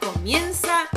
[0.00, 0.88] comienza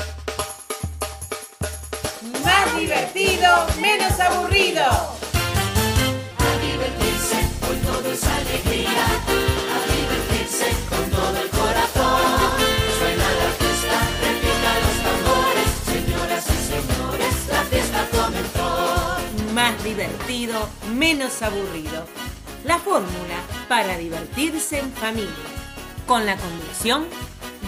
[2.43, 3.47] Más divertido,
[3.79, 4.83] menos aburrido.
[4.83, 7.37] A divertirse,
[7.69, 9.05] hoy todo es alegría.
[9.75, 12.21] A divertirse con todo el corazón.
[12.99, 15.69] Suena la fiesta, repica los tambores.
[15.85, 19.53] Señoras y señores, la fiesta comenzó.
[19.53, 22.05] Más divertido, menos aburrido.
[22.65, 23.37] La fórmula
[23.67, 25.49] para divertirse en familia.
[26.07, 27.05] Con la conducción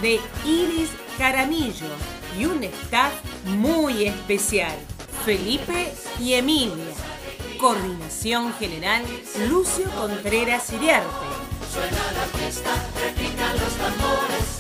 [0.03, 1.87] de Iris Caramillo
[2.37, 3.13] y un staff
[3.45, 4.77] muy especial.
[5.25, 6.93] Felipe y Emilia.
[7.57, 9.01] Coordinación General
[9.47, 11.07] Lucio Contreras Iriarte.
[11.71, 12.71] Suena la fiesta,
[13.53, 14.52] los tambores.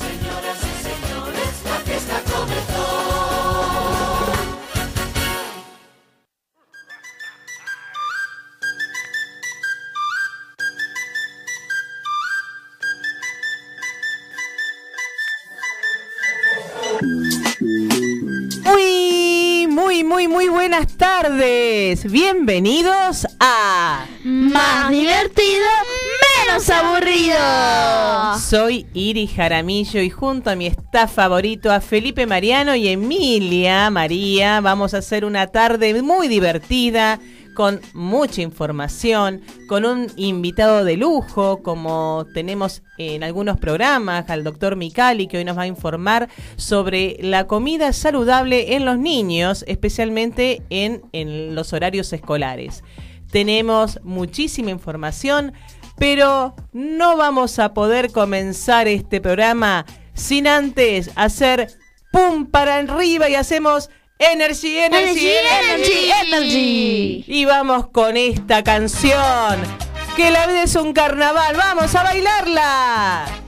[20.73, 22.11] Buenas tardes.
[22.11, 25.67] Bienvenidos a Más divertido,
[26.47, 28.39] menos aburrido.
[28.39, 34.61] Soy Iris Jaramillo y junto a mi staff favorito, a Felipe Mariano y Emilia María,
[34.61, 37.19] vamos a hacer una tarde muy divertida
[37.53, 44.75] con mucha información, con un invitado de lujo, como tenemos en algunos programas, al doctor
[44.75, 50.61] Micali, que hoy nos va a informar sobre la comida saludable en los niños, especialmente
[50.69, 52.83] en, en los horarios escolares.
[53.31, 55.53] Tenemos muchísima información,
[55.97, 61.69] pero no vamos a poder comenzar este programa sin antes hacer
[62.11, 63.89] pum para arriba y hacemos
[64.19, 69.59] energy, energy, Energy, energy, y vamos con esta canción.
[70.15, 71.55] Que la vida es un carnaval.
[71.55, 73.42] Vamos a bailarla.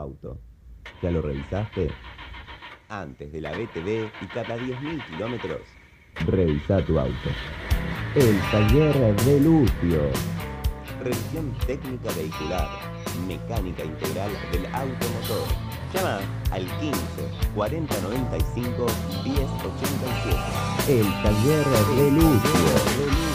[0.00, 0.38] Auto?
[1.02, 1.90] ¿Ya lo revisaste?
[2.88, 5.60] Antes de la BTV y cada 10.000 kilómetros,
[6.26, 7.30] revisa tu auto.
[8.16, 10.02] El taller de Lucio.
[11.02, 12.68] Revisión técnica vehicular,
[13.28, 15.46] mecánica integral del automotor.
[15.94, 16.18] Llama
[16.50, 17.00] al 15
[17.54, 18.86] 40 95
[19.24, 21.00] 10 87.
[21.00, 21.66] El taller
[21.96, 23.29] de Lucio.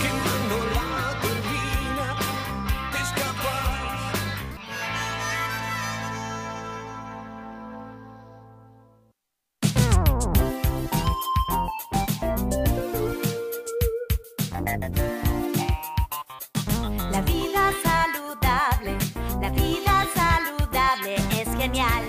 [14.66, 14.78] La
[17.22, 18.98] vida saludable,
[19.40, 22.04] la vida saludable es genial.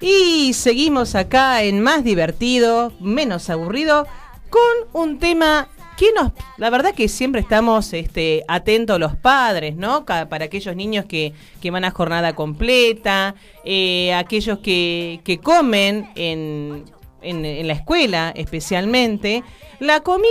[0.00, 4.06] Y seguimos acá en más divertido, menos aburrido,
[4.48, 4.62] con
[4.94, 5.68] un tema
[5.98, 10.06] que nos, la verdad que siempre estamos este, atentos los padres, ¿no?
[10.06, 16.86] Para aquellos niños que, que van a jornada completa, eh, aquellos que, que comen en,
[17.20, 19.44] en, en la escuela especialmente,
[19.80, 20.30] la comida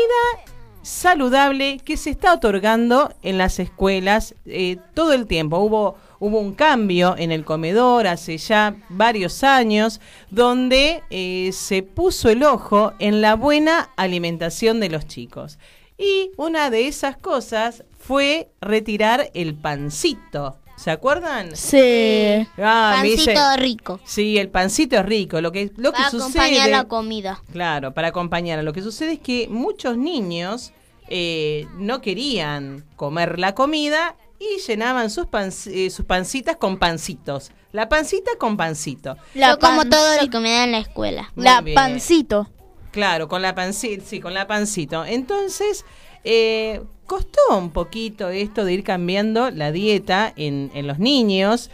[0.84, 5.58] saludable que se está otorgando en las escuelas eh, todo el tiempo.
[5.60, 10.00] Hubo, hubo un cambio en el comedor hace ya varios años
[10.30, 15.58] donde eh, se puso el ojo en la buena alimentación de los chicos.
[15.98, 20.60] Y una de esas cosas fue retirar el pancito.
[20.84, 21.56] ¿Se acuerdan?
[21.56, 22.46] Sí.
[22.58, 24.00] Ah, me dice- Pancito rico.
[24.04, 25.40] Sí, el pancito es rico.
[25.40, 26.72] Lo que, lo Para que acompañar sucede.
[26.72, 27.42] la comida.
[27.54, 28.62] Claro, para acompañar.
[28.66, 30.74] Lo que sucede es que muchos niños
[31.08, 37.52] eh, no querían comer la comida y llenaban sus, panc- eh, sus pancitas con pancitos.
[37.72, 39.16] La pancita con pancito.
[39.36, 41.32] Yo como todo lo que me dan en la escuela.
[41.36, 41.76] Muy La bien.
[41.76, 42.50] pancito.
[42.92, 45.06] Claro, con la pancita, sí, con la pancito.
[45.06, 45.86] Entonces,
[46.26, 46.82] eh,
[47.14, 51.70] costó un poquito esto de ir cambiando la dieta en, en los niños.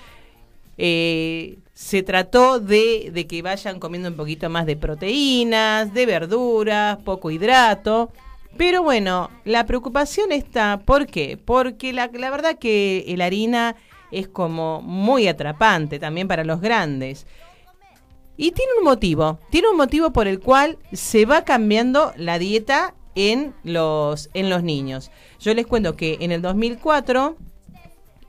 [0.77, 6.98] Eh, se trató de, de que vayan comiendo un poquito más de proteínas, de verduras,
[7.05, 8.12] poco hidrato.
[8.58, 11.38] Pero bueno, la preocupación está, ¿por qué?
[11.38, 13.77] Porque la, la verdad que la harina
[14.12, 17.27] es como muy atrapante también para los grandes.
[18.36, 22.93] Y tiene un motivo, tiene un motivo por el cual se va cambiando la dieta
[23.19, 25.11] en los, en los niños.
[25.39, 27.35] Yo les cuento que en el 2004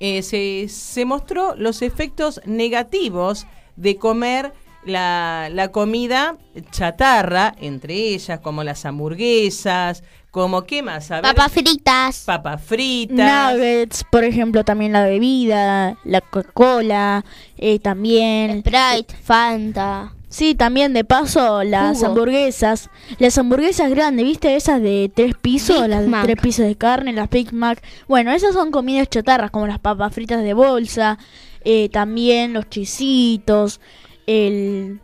[0.01, 4.53] eh, se, se mostró los efectos negativos de comer
[4.85, 6.39] la, la comida
[6.73, 12.23] chatarra, entre ellas como las hamburguesas, como qué más, a ver, Papas fritas.
[12.25, 13.55] papas fritas.
[13.55, 17.25] Nuggets, por ejemplo, también la bebida, la Coca-Cola,
[17.59, 18.61] eh, también...
[18.61, 20.15] Sprite, Fanta.
[20.31, 22.89] Sí, también de paso las hamburguesas.
[23.19, 24.55] Las hamburguesas grandes, ¿viste?
[24.55, 26.23] Esas de tres pisos, Big las de Mac.
[26.23, 27.83] tres pisos de carne, las Big Mac.
[28.07, 31.19] Bueno, esas son comidas chatarras, como las papas fritas de bolsa,
[31.65, 33.81] eh, también los chisitos,
[34.27, 35.01] el...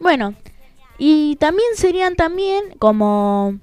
[0.00, 0.34] Bueno,
[0.98, 3.58] y también serían también como...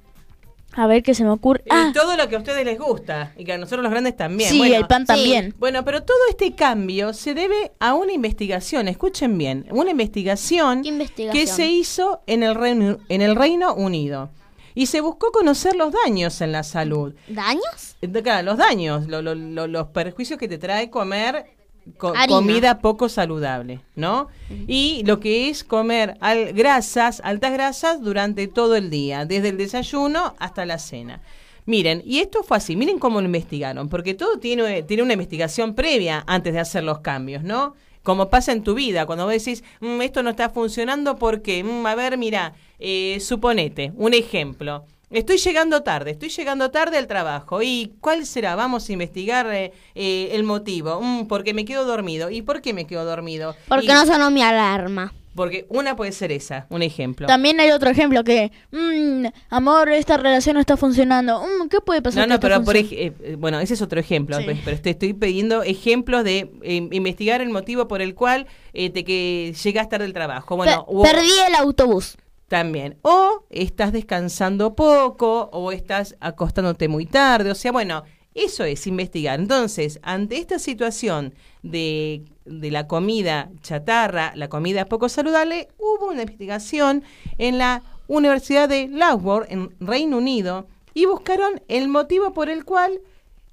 [0.77, 1.61] A ver qué se me ocurre.
[1.65, 4.15] Y Ah, todo lo que a ustedes les gusta y que a nosotros los grandes
[4.15, 4.49] también.
[4.49, 5.07] sí, Bueno, el pan sí.
[5.07, 5.55] también.
[5.57, 10.89] Bueno, pero todo este cambio se debe a una investigación, escuchen bien, una investigación, ¿Qué
[10.89, 11.45] investigación?
[11.45, 14.29] que se hizo en el, Reino, en el Reino Unido.
[14.75, 17.15] Y se buscó conocer los daños en la salud.
[17.27, 17.95] ¿Daños?
[18.03, 21.56] Eh, Claro, los daños, lo- lo- lo- los perjuicios que te trae comer
[21.97, 22.27] co- Harina.
[22.27, 24.27] comida poco saludable, ¿no?
[24.67, 29.57] Y lo que es comer al- grasas, altas grasas durante todo el día, desde el
[29.57, 31.21] desayuno hasta la cena.
[31.65, 35.73] Miren, y esto fue así, miren cómo lo investigaron, porque todo tiene, tiene una investigación
[35.75, 37.73] previa antes de hacer los cambios, ¿no?
[38.03, 41.85] Como pasa en tu vida, cuando vos decís, "Mm, esto no está funcionando porque, mm,
[41.85, 44.85] a ver, mira, eh, suponete, un ejemplo.
[45.09, 47.61] Estoy llegando tarde, estoy llegando tarde al trabajo.
[47.61, 48.55] ¿Y cuál será?
[48.55, 50.99] Vamos a investigar eh, eh, el motivo.
[51.01, 52.29] Mm, porque me quedo dormido.
[52.29, 53.55] ¿Y por qué me quedo dormido?
[53.69, 55.13] Porque Y- no sonó mi alarma.
[55.33, 57.27] Porque una puede ser esa, un ejemplo.
[57.27, 61.39] También hay otro ejemplo que, mm, amor, esta relación no está funcionando.
[61.41, 62.27] Mm, ¿Qué puede pasar?
[62.27, 64.45] No, no, pero por eh, bueno, ese es otro ejemplo, Sí.
[64.65, 69.03] pero te estoy pidiendo ejemplos de eh, investigar el motivo por el cual eh, te
[69.05, 70.57] que llegas tarde al trabajo.
[70.57, 72.17] Bueno, Pe- Perdí el autobús.
[72.47, 72.97] También.
[73.01, 77.51] O estás descansando poco, o estás acostándote muy tarde.
[77.51, 79.39] O sea, bueno, eso es investigar.
[79.39, 86.21] Entonces, ante esta situación de, de la comida chatarra, la comida poco saludable, hubo una
[86.21, 87.03] investigación
[87.37, 93.01] en la Universidad de Loughborough, en Reino Unido, y buscaron el motivo por el cual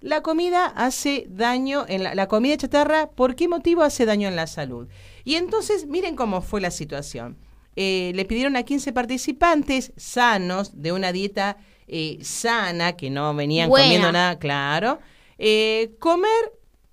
[0.00, 4.36] la comida hace daño en la, la comida chatarra, ¿por qué motivo hace daño en
[4.36, 4.86] la salud?
[5.24, 7.38] Y entonces, miren cómo fue la situación.
[7.76, 13.68] Eh, le pidieron a 15 participantes sanos, de una dieta eh, sana, que no venían
[13.68, 13.84] Buena.
[13.84, 15.00] comiendo nada, claro,
[15.38, 16.52] eh, comer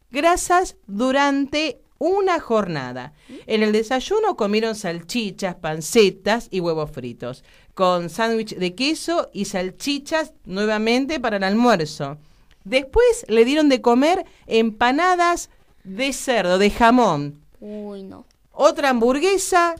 [0.10, 3.14] grasas durante una jornada.
[3.46, 7.44] En el desayuno comieron salchichas, pancetas y huevos fritos,
[7.76, 12.18] con sándwich de queso y salchichas nuevamente para el almuerzo.
[12.64, 15.50] Después le dieron de comer empanadas
[15.84, 18.26] de cerdo, de jamón, Uy, no.
[18.52, 19.76] otra hamburguesa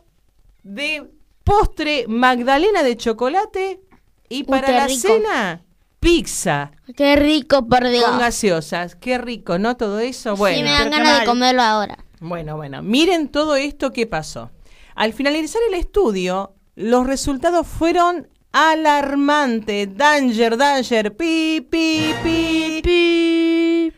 [0.64, 1.10] de
[1.44, 3.82] postre magdalena de chocolate
[4.30, 5.02] y para la rico.
[5.02, 5.64] cena
[6.00, 8.04] pizza Qué rico, por Dios.
[8.06, 8.96] con gaseosas.
[8.96, 9.78] Qué rico, ¿no?
[9.78, 10.36] Todo eso.
[10.36, 11.98] Bueno, sí, me dan ganas de comerlo ahora.
[12.20, 14.52] Bueno, bueno, miren todo esto que pasó.
[14.96, 19.96] Al finalizar el estudio, los resultados fueron alarmantes.
[19.96, 23.94] Danger, danger, pi, pi, pi, pi.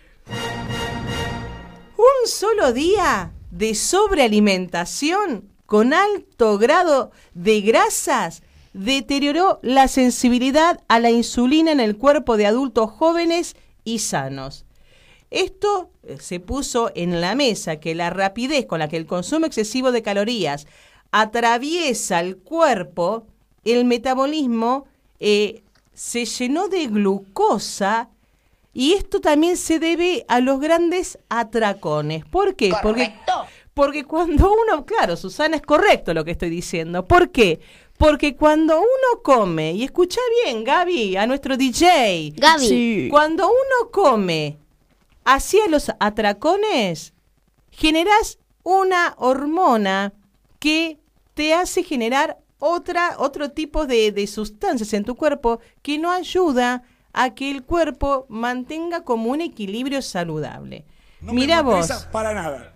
[1.98, 11.10] Un solo día de sobrealimentación con alto grado de grasas deterioró la sensibilidad a la
[11.10, 14.68] insulina en el cuerpo de adultos jóvenes y sanos.
[15.32, 19.48] Esto eh, se puso en la mesa que la rapidez con la que el consumo
[19.48, 20.68] excesivo de calorías
[21.12, 23.26] atraviesa el cuerpo,
[23.66, 24.86] el metabolismo
[25.20, 25.64] eh,
[25.96, 28.10] se llenó de glucosa
[28.74, 32.26] y esto también se debe a los grandes atracones.
[32.26, 32.74] ¿Por qué?
[32.84, 33.16] Porque,
[33.74, 37.06] porque cuando uno, claro, Susana, es correcto lo que estoy diciendo.
[37.06, 37.60] ¿Por qué?
[37.98, 43.10] Porque cuando uno come, y escucha bien, Gaby, a nuestro DJ, Gaby.
[43.10, 44.58] cuando uno come
[45.26, 47.14] hacia los atracones,
[47.72, 50.14] generas una hormona
[50.60, 51.00] que
[51.34, 56.84] te hace generar otra, otro tipo de, de sustancias en tu cuerpo que no ayuda
[57.12, 60.86] a que el cuerpo mantenga como un equilibrio saludable.
[61.22, 61.90] Mira vos.
[62.12, 62.73] Para nada.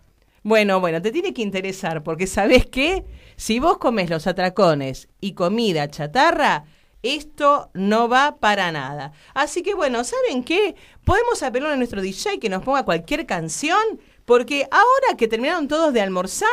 [0.48, 3.04] Bueno, bueno, te tiene que interesar porque sabes qué,
[3.36, 6.64] si vos comes los atracones y comida chatarra,
[7.04, 9.12] esto no va para nada.
[9.34, 10.76] Así que bueno, ¿saben qué?
[11.04, 15.94] Podemos apelar a nuestro DJ que nos ponga cualquier canción, porque ahora que terminaron todos
[15.94, 16.48] de almorzar,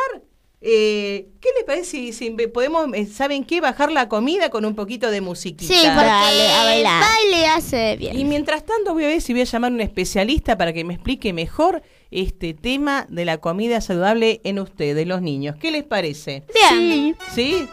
[0.60, 3.60] eh, ¿qué les parece si, si podemos, eh, ¿saben qué?
[3.60, 5.72] Bajar la comida con un poquito de musiquita.
[5.72, 7.00] Sí, porque Dale, a el bailar.
[7.00, 8.18] baile hace bien.
[8.18, 10.82] Y mientras tanto voy a ver si voy a llamar a un especialista para que
[10.82, 11.82] me explique mejor
[12.14, 15.56] este tema de la comida saludable en ustedes, los niños.
[15.60, 16.44] ¿Qué les parece?
[16.54, 17.16] Bien.
[17.34, 17.68] ¿Sí?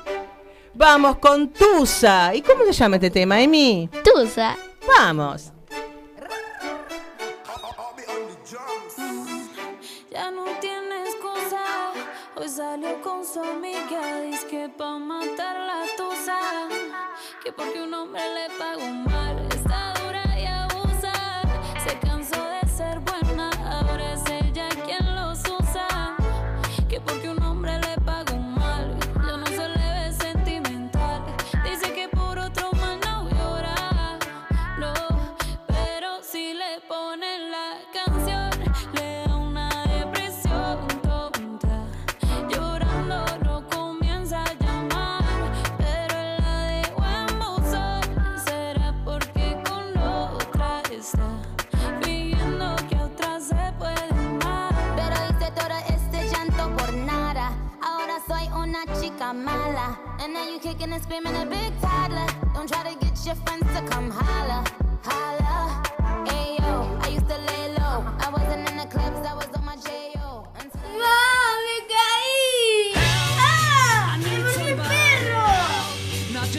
[0.74, 2.34] Vamos con Tusa.
[2.34, 3.90] ¿Y cómo se llama este tema, Emi?
[4.04, 4.58] Tusa.
[4.88, 5.52] Vamos.
[10.10, 11.92] Ya no tiene excusa.
[12.36, 14.22] Hoy salió con su amiga.
[14.24, 16.40] Dice que pa' matar la tusa.
[17.44, 19.48] Que porque un hombre le pagó mal.
[19.54, 19.91] Está
[61.12, 62.26] screaming a big toddler.
[62.54, 64.64] Don't try to get your friends to come holla.
[65.04, 65.84] Holla.
[66.32, 67.98] Ayo, I used to lay low.
[68.26, 70.48] I wasn't in the clubs, I was on my J.O.
[70.56, 72.94] Until ¡Me caí!
[72.96, 74.18] ¡Ah!
[74.24, 75.48] ¡Me mordió el perro!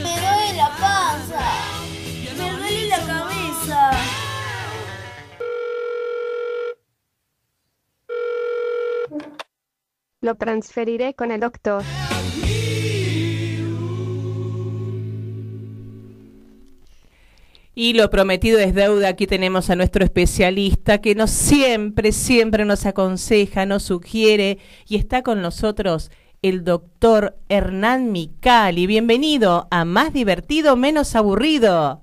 [0.05, 1.45] ¡Me duele la panza!
[2.25, 3.81] ¡Me duele la cabeza!
[10.21, 11.83] Lo transferiré con el doctor.
[17.83, 19.09] Y lo prometido es deuda.
[19.09, 25.25] Aquí tenemos a nuestro especialista que nos siempre, siempre nos aconseja, nos sugiere y está
[25.25, 26.13] con nosotros
[26.43, 28.87] el doctor Hernán Micali.
[28.87, 32.03] Bienvenido a Más Divertido, Menos Aburrido.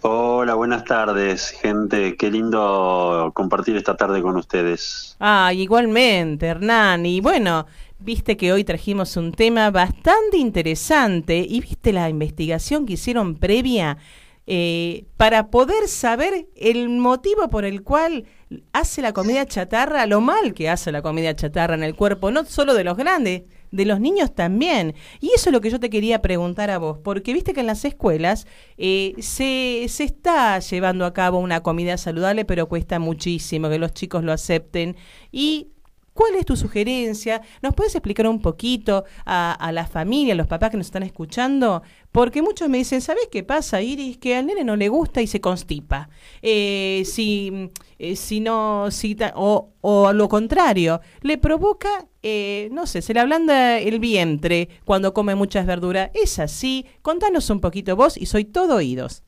[0.00, 2.16] Hola, buenas tardes, gente.
[2.16, 5.14] Qué lindo compartir esta tarde con ustedes.
[5.20, 7.04] Ah, igualmente, Hernán.
[7.04, 7.66] Y bueno,
[7.98, 13.98] viste que hoy trajimos un tema bastante interesante y viste la investigación que hicieron previa
[14.46, 18.24] eh, para poder saber el motivo por el cual
[18.72, 22.44] hace la comida chatarra, lo mal que hace la comida chatarra en el cuerpo, no
[22.44, 24.94] solo de los grandes, de los niños también.
[25.20, 27.66] Y eso es lo que yo te quería preguntar a vos, porque viste que en
[27.66, 28.46] las escuelas
[28.78, 33.92] eh, se, se está llevando a cabo una comida saludable, pero cuesta muchísimo que los
[33.92, 34.96] chicos lo acepten.
[35.32, 35.72] Y
[36.16, 37.42] ¿Cuál es tu sugerencia?
[37.62, 41.04] ¿Nos puedes explicar un poquito a, a la familia, a los papás que nos están
[41.04, 41.82] escuchando?
[42.10, 44.16] Porque muchos me dicen, ¿sabes qué pasa, Iris?
[44.16, 46.08] Que al nene no le gusta y se constipa.
[46.40, 53.02] Eh, si, eh, si no, si o, o lo contrario, le provoca, eh, no sé,
[53.02, 56.10] se le ablanda el vientre cuando come muchas verduras.
[56.14, 56.86] ¿Es así?
[57.02, 59.22] Contanos un poquito vos y soy todo oídos.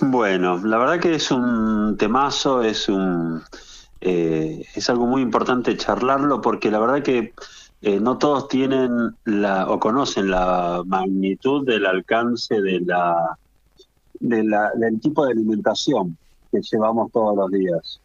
[0.00, 3.42] Bueno, la verdad que es un temazo, es un
[4.06, 7.32] eh, es algo muy importante charlarlo porque la verdad que
[7.80, 13.38] eh, no todos tienen la o conocen la magnitud del alcance de la,
[14.20, 16.18] de la del tipo de alimentación
[16.52, 18.00] que llevamos todos los días.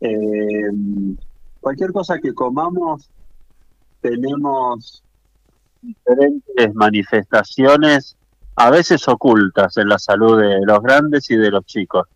[0.00, 0.70] Eh,
[1.60, 3.10] cualquier cosa que comamos
[4.00, 5.02] tenemos
[5.82, 8.16] diferentes manifestaciones
[8.56, 12.08] a veces ocultas en la salud de los grandes y de los chicos.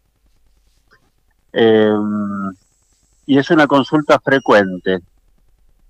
[3.32, 4.98] Y es una consulta frecuente.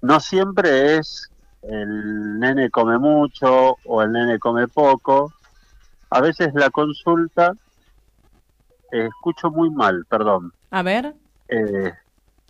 [0.01, 1.29] No siempre es
[1.63, 5.33] el nene come mucho o el nene come poco.
[6.11, 7.53] A veces la consulta,
[8.93, 10.53] eh, escucho muy mal, perdón.
[10.71, 11.15] A ver,
[11.49, 11.93] Eh,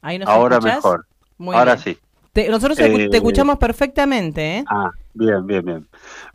[0.03, 0.77] ahí nos ahora escuchás?
[0.77, 1.07] mejor.
[1.39, 1.85] Muy ahora bien.
[1.85, 1.99] sí.
[2.35, 4.65] Te- nosotros te Eh, escuchamos perfectamente, ¿eh?
[4.69, 5.89] Ah, bien, bien, bien.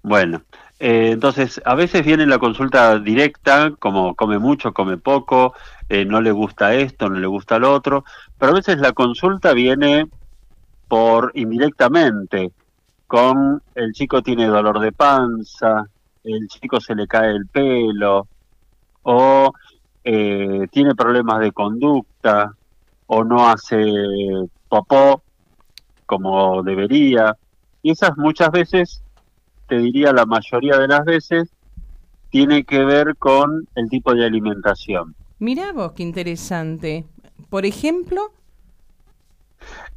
[0.03, 0.43] Bueno,
[0.79, 5.53] eh, entonces a veces viene la consulta directa, como come mucho, come poco,
[5.89, 8.03] no le gusta esto, no le gusta lo otro,
[8.37, 10.07] pero a veces la consulta viene
[10.87, 12.51] por indirectamente,
[13.07, 15.85] con el chico tiene dolor de panza,
[16.23, 18.27] el chico se le cae el pelo,
[19.03, 19.51] o
[20.03, 22.53] eh, tiene problemas de conducta,
[23.07, 23.83] o no hace
[24.67, 25.21] popó
[26.05, 27.35] como debería.
[27.81, 29.03] Y esas muchas veces,
[29.67, 31.49] te diría la mayoría de las veces,
[32.29, 35.15] tiene que ver con el tipo de alimentación.
[35.39, 37.05] Mirá vos, qué interesante.
[37.49, 38.31] Por ejemplo,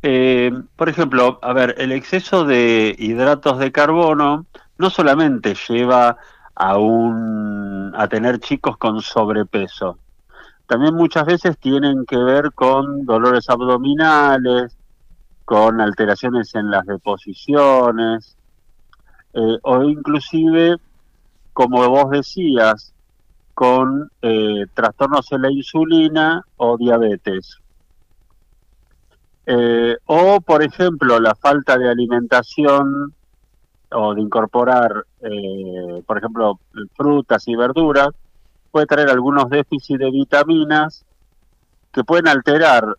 [0.03, 4.46] Eh, por ejemplo, a ver, el exceso de hidratos de carbono
[4.79, 6.16] no solamente lleva
[6.55, 9.98] a un a tener chicos con sobrepeso,
[10.66, 14.76] también muchas veces tienen que ver con dolores abdominales,
[15.44, 18.37] con alteraciones en las deposiciones,
[19.35, 20.76] eh, o inclusive,
[21.53, 22.94] como vos decías,
[23.61, 27.59] con eh, trastornos en la insulina o diabetes.
[29.44, 33.12] Eh, o, por ejemplo, la falta de alimentación
[33.90, 36.59] o de incorporar, eh, por ejemplo,
[36.96, 38.09] frutas y verduras,
[38.70, 41.05] puede traer algunos déficits de vitaminas
[41.92, 42.96] que pueden alterar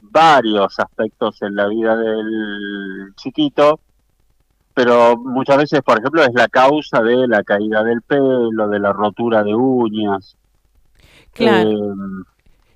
[0.00, 3.80] varios aspectos en la vida del chiquito,
[4.74, 8.92] pero muchas veces, por ejemplo, es la causa de la caída del pelo, de la
[8.92, 10.36] rotura de uñas.
[11.32, 11.70] Claro.
[11.70, 12.24] Eh,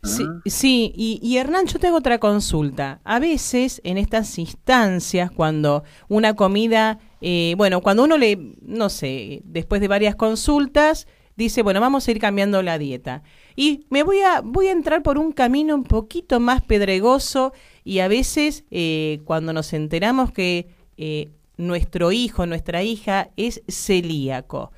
[0.07, 3.01] Sí, sí, y, y Hernán, yo te hago otra consulta.
[3.05, 9.43] A veces en estas instancias, cuando una comida, eh, bueno, cuando uno le, no sé,
[9.45, 13.23] después de varias consultas, dice, bueno, vamos a ir cambiando la dieta.
[13.57, 17.53] Y me voy a, voy a entrar por un camino un poquito más pedregoso
[17.85, 24.73] y a veces eh, cuando nos enteramos que eh, nuestro hijo, nuestra hija es celíaco.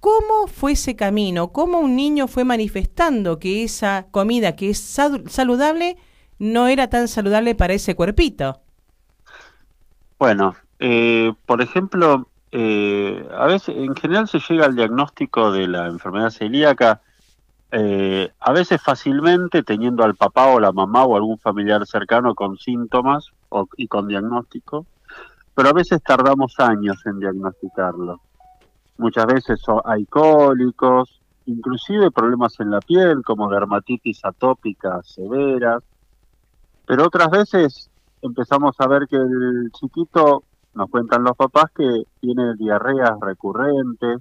[0.00, 1.52] ¿Cómo fue ese camino?
[1.52, 5.96] ¿Cómo un niño fue manifestando que esa comida que es sal- saludable
[6.38, 8.60] no era tan saludable para ese cuerpito?
[10.18, 15.86] Bueno, eh, por ejemplo, eh, a veces, en general se llega al diagnóstico de la
[15.86, 17.00] enfermedad celíaca,
[17.72, 22.58] eh, a veces fácilmente teniendo al papá o la mamá o algún familiar cercano con
[22.58, 24.86] síntomas o- y con diagnóstico,
[25.54, 28.20] pero a veces tardamos años en diagnosticarlo.
[28.98, 35.82] Muchas veces hay cólicos, inclusive problemas en la piel como dermatitis atópica severas,
[36.86, 37.90] pero otras veces
[38.22, 44.18] empezamos a ver que el chiquito, nos cuentan los papás, que tiene diarreas recurrentes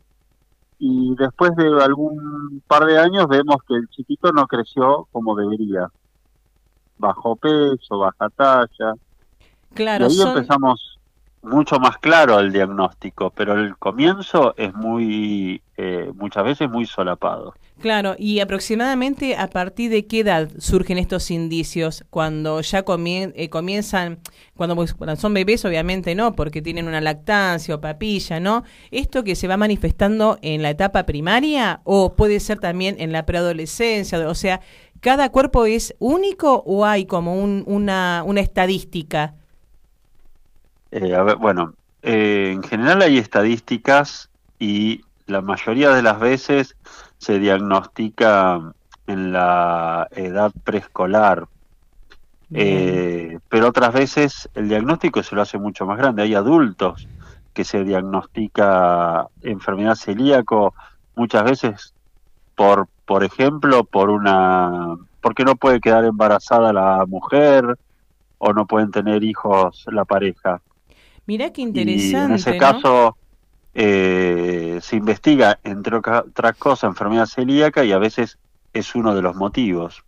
[0.79, 5.87] y después de algún par de años vemos que el chiquito no creció como debería.
[6.97, 8.93] Bajó peso, baja talla.
[9.73, 10.98] Claro, y ahí son- empezamos
[11.41, 17.53] mucho más claro el diagnóstico, pero el comienzo es muy, eh, muchas veces muy solapado.
[17.81, 23.49] Claro, y aproximadamente a partir de qué edad surgen estos indicios cuando ya comien- eh,
[23.49, 24.19] comienzan,
[24.57, 28.65] cuando, pues, cuando son bebés obviamente no, porque tienen una lactancia o papilla, ¿no?
[28.91, 33.25] Esto que se va manifestando en la etapa primaria o puede ser también en la
[33.25, 34.59] preadolescencia, o sea,
[34.99, 39.35] ¿cada cuerpo es único o hay como un- una, una estadística?
[40.91, 46.75] Eh, a ver, bueno, eh, en general hay estadísticas y la mayoría de las veces
[47.17, 48.73] se diagnostica
[49.07, 51.47] en la edad preescolar.
[52.51, 56.23] Eh, pero otras veces el diagnóstico se lo hace mucho más grande.
[56.23, 57.07] Hay adultos
[57.53, 60.73] que se diagnostica enfermedad celíaco
[61.15, 61.93] muchas veces
[62.55, 67.77] por, por ejemplo, por una, porque no puede quedar embarazada la mujer
[68.37, 70.61] o no pueden tener hijos la pareja.
[71.29, 72.25] Mirá qué Y interesante.
[72.33, 72.57] en ese ¿no?
[72.57, 73.17] caso
[73.73, 78.39] eh, se investiga, entre otras cosas, enfermedad celíaca y a veces
[78.73, 80.03] es uno de los motivos.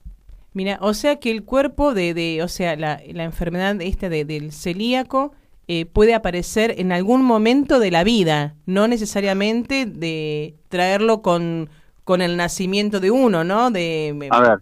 [0.53, 4.25] Mira, o sea que el cuerpo de, de o sea, la, la enfermedad esta de-
[4.25, 5.34] del celíaco
[5.67, 11.69] eh, puede aparecer en algún momento de la vida, no necesariamente de traerlo con,
[12.03, 13.71] con el nacimiento de uno, ¿no?
[13.71, 14.60] De, A ver,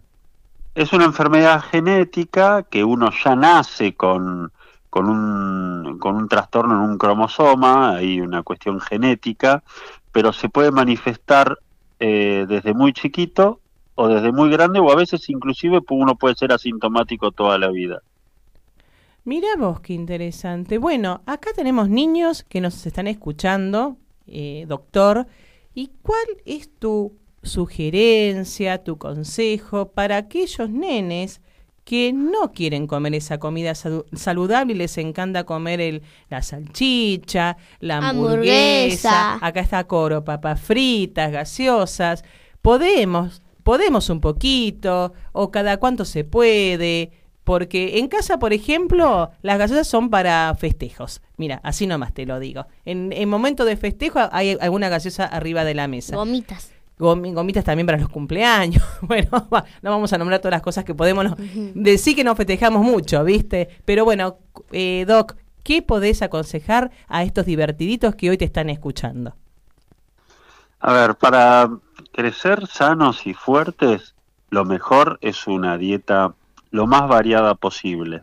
[0.74, 4.52] es una enfermedad genética que uno ya nace con,
[4.90, 9.62] con, un, con un trastorno en un cromosoma, hay una cuestión genética,
[10.12, 11.58] pero se puede manifestar
[12.00, 13.60] eh, desde muy chiquito
[13.94, 18.02] o desde muy grande o a veces inclusive uno puede ser asintomático toda la vida.
[19.24, 20.78] Mira vos qué interesante.
[20.78, 25.26] Bueno, acá tenemos niños que nos están escuchando, eh, doctor.
[25.74, 31.40] ¿Y cuál es tu sugerencia, tu consejo para aquellos nenes
[31.90, 37.56] que no quieren comer esa comida salu- saludable y les encanta comer el, la salchicha,
[37.80, 39.46] la hamburguesa, Hamburguesa.
[39.46, 42.22] acá está coro, papas fritas, gaseosas.
[42.62, 47.10] Podemos, podemos un poquito, o cada cuánto se puede,
[47.42, 51.22] porque en casa, por ejemplo, las gaseosas son para festejos.
[51.38, 52.66] Mira, así nomás te lo digo.
[52.84, 56.14] En, en momento de festejo hay alguna gaseosa arriba de la mesa.
[56.14, 56.70] Gomitas.
[57.00, 58.82] Gomi- gomitas también para los cumpleaños.
[59.02, 61.36] Bueno, va, no vamos a nombrar todas las cosas que podemos no-
[61.74, 63.68] decir que nos festejamos mucho, ¿viste?
[63.84, 64.36] Pero bueno,
[64.70, 65.34] eh, Doc,
[65.64, 69.34] ¿qué podés aconsejar a estos divertiditos que hoy te están escuchando?
[70.80, 71.68] A ver, para
[72.12, 74.14] crecer sanos y fuertes,
[74.50, 76.34] lo mejor es una dieta
[76.70, 78.22] lo más variada posible.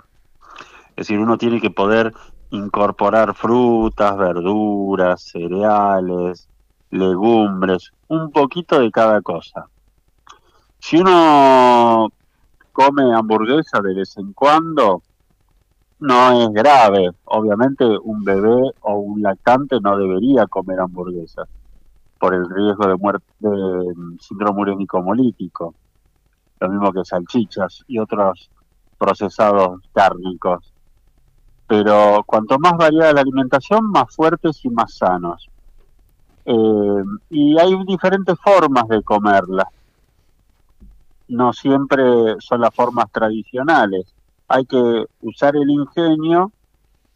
[0.95, 2.13] Es decir, uno tiene que poder
[2.49, 6.47] incorporar frutas, verduras, cereales,
[6.89, 9.67] legumbres, un poquito de cada cosa.
[10.79, 12.09] Si uno
[12.71, 15.01] come hamburguesa de vez en cuando,
[15.99, 17.11] no es grave.
[17.25, 21.47] Obviamente un bebé o un lactante no debería comer hamburguesas
[22.19, 25.75] por el riesgo de muerte de mm, síndrome urémico hemolítico,
[26.59, 28.49] lo mismo que salchichas y otros
[28.97, 30.73] procesados cárnicos.
[31.67, 35.49] Pero cuanto más variada la alimentación, más fuertes y más sanos.
[36.49, 39.67] Eh, y hay diferentes formas de comerla.
[41.27, 42.05] No siempre
[42.39, 44.15] son las formas tradicionales.
[44.47, 46.53] Hay que usar el ingenio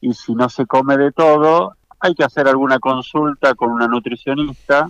[0.01, 4.89] y si no se come de todo, hay que hacer alguna consulta con una nutricionista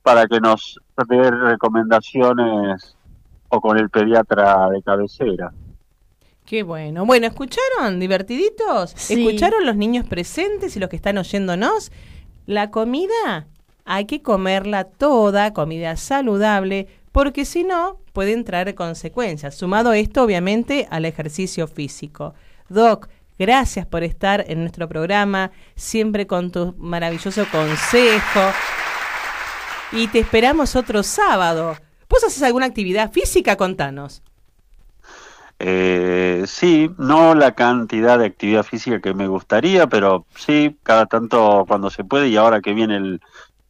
[0.00, 2.96] para que nos dé recomendaciones
[3.48, 5.52] o con el pediatra de cabecera.
[6.44, 7.04] Qué bueno.
[7.04, 8.90] Bueno, ¿escucharon, divertiditos?
[8.94, 9.14] Sí.
[9.26, 11.90] ¿Escucharon los niños presentes y los que están oyéndonos?
[12.46, 13.48] La comida
[13.86, 19.54] hay que comerla toda, comida saludable, porque si no, pueden traer consecuencias.
[19.54, 22.34] Sumado esto, obviamente, al ejercicio físico.
[22.68, 28.40] Doc, gracias por estar en nuestro programa, siempre con tu maravilloso consejo.
[29.92, 31.76] Y te esperamos otro sábado.
[32.08, 33.56] ¿Vos haces alguna actividad física?
[33.56, 34.22] Contanos.
[35.58, 41.64] Eh, sí, no la cantidad de actividad física que me gustaría, pero sí, cada tanto
[41.66, 43.20] cuando se puede y ahora que viene el,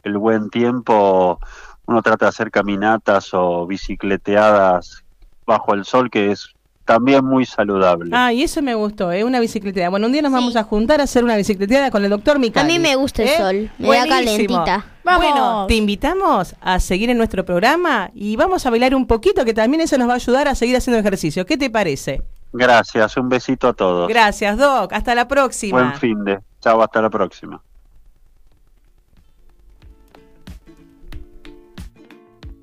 [0.06, 1.38] el buen tiempo,
[1.86, 5.04] uno trata de hacer caminatas o bicicleteadas
[5.46, 6.48] bajo el sol, que es
[6.84, 8.10] también muy saludable.
[8.12, 9.24] Ah, y eso me gustó, ¿eh?
[9.24, 9.90] Una bicicleteada.
[9.90, 12.70] Bueno, un día nos vamos a juntar a hacer una bicicleteada con el doctor Micali.
[12.70, 13.36] A mí me gusta el ¿Eh?
[13.36, 14.64] sol, me da Buenísimo.
[14.64, 14.86] calentita.
[15.02, 19.52] Bueno, te invitamos a seguir en nuestro programa y vamos a bailar un poquito, que
[19.54, 21.44] también eso nos va a ayudar a seguir haciendo ejercicio.
[21.44, 22.22] ¿Qué te parece?
[22.52, 24.08] Gracias, un besito a todos.
[24.08, 24.92] Gracias, Doc.
[24.92, 25.78] Hasta la próxima.
[25.80, 26.38] Buen fin de.
[26.60, 27.60] Chao, hasta la próxima.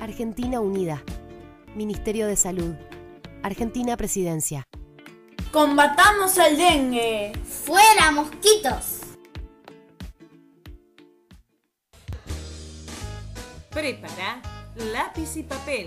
[0.00, 1.02] Argentina Unida.
[1.74, 2.74] Ministerio de Salud.
[3.42, 4.66] Argentina Presidencia.
[5.52, 7.32] Combatamos el dengue.
[7.44, 9.00] ¡Fuera, mosquitos!
[13.70, 14.40] Prepara
[14.92, 15.86] lápiz y papel.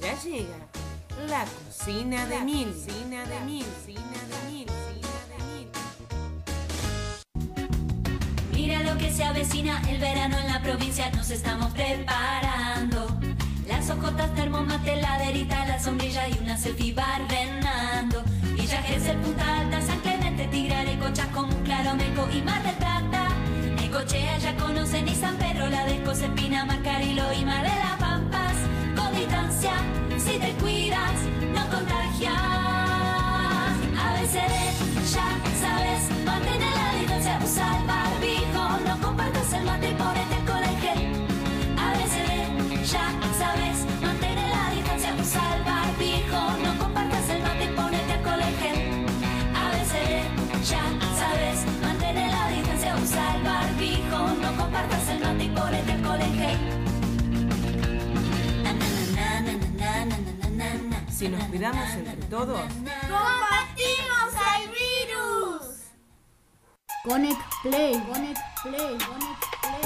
[0.00, 0.68] Ya llega
[1.28, 2.68] La cocina de mil.
[2.68, 3.64] Cocina de mil.
[3.64, 4.66] Cocina de mil.
[8.58, 13.16] Mira lo que se avecina, el verano en la provincia nos estamos preparando.
[13.68, 18.24] Las hojotas, termomate, laderita, la sombrilla y una selfie barrenando.
[18.56, 23.28] Villa Gesell, Punta Alta, San Clemente, Tigre, Chascomún, Claro, Meco y Mar del Plata.
[23.76, 28.56] Necochea ya conocen y San Pedro, la de Espina, Macarilo y Mar de las Pampas.
[28.96, 29.70] Con distancia,
[54.78, 55.88] apartas el y pones.
[61.10, 65.62] Si nos cuidamos entre todos, combatimos al virus.
[67.02, 69.82] Connect Play, Connect Play, Connect Play.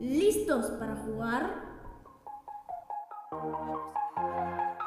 [0.00, 1.66] ¿Listos para jugar?
[3.30, 3.42] Thank
[4.20, 4.85] you.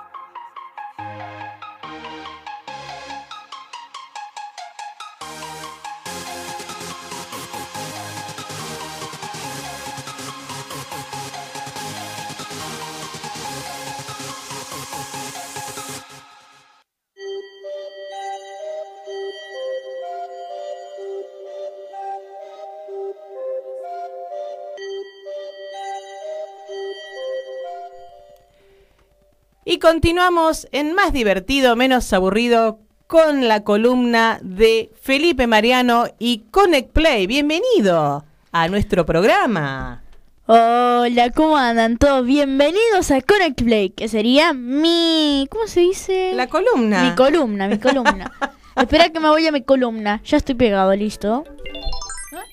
[29.79, 36.91] Y continuamos en más divertido, menos aburrido, con la columna de Felipe Mariano y Connect
[36.91, 37.27] Play.
[37.27, 40.03] Bienvenido a nuestro programa.
[40.47, 42.25] Hola, ¿cómo andan todos?
[42.25, 45.47] Bienvenidos a Connect Play, que sería mi...
[45.49, 46.33] ¿Cómo se dice?
[46.33, 47.03] La columna.
[47.03, 48.33] Mi columna, mi columna.
[48.75, 50.21] Espera que me voy a mi columna.
[50.25, 51.45] Ya estoy pegado, ¿listo?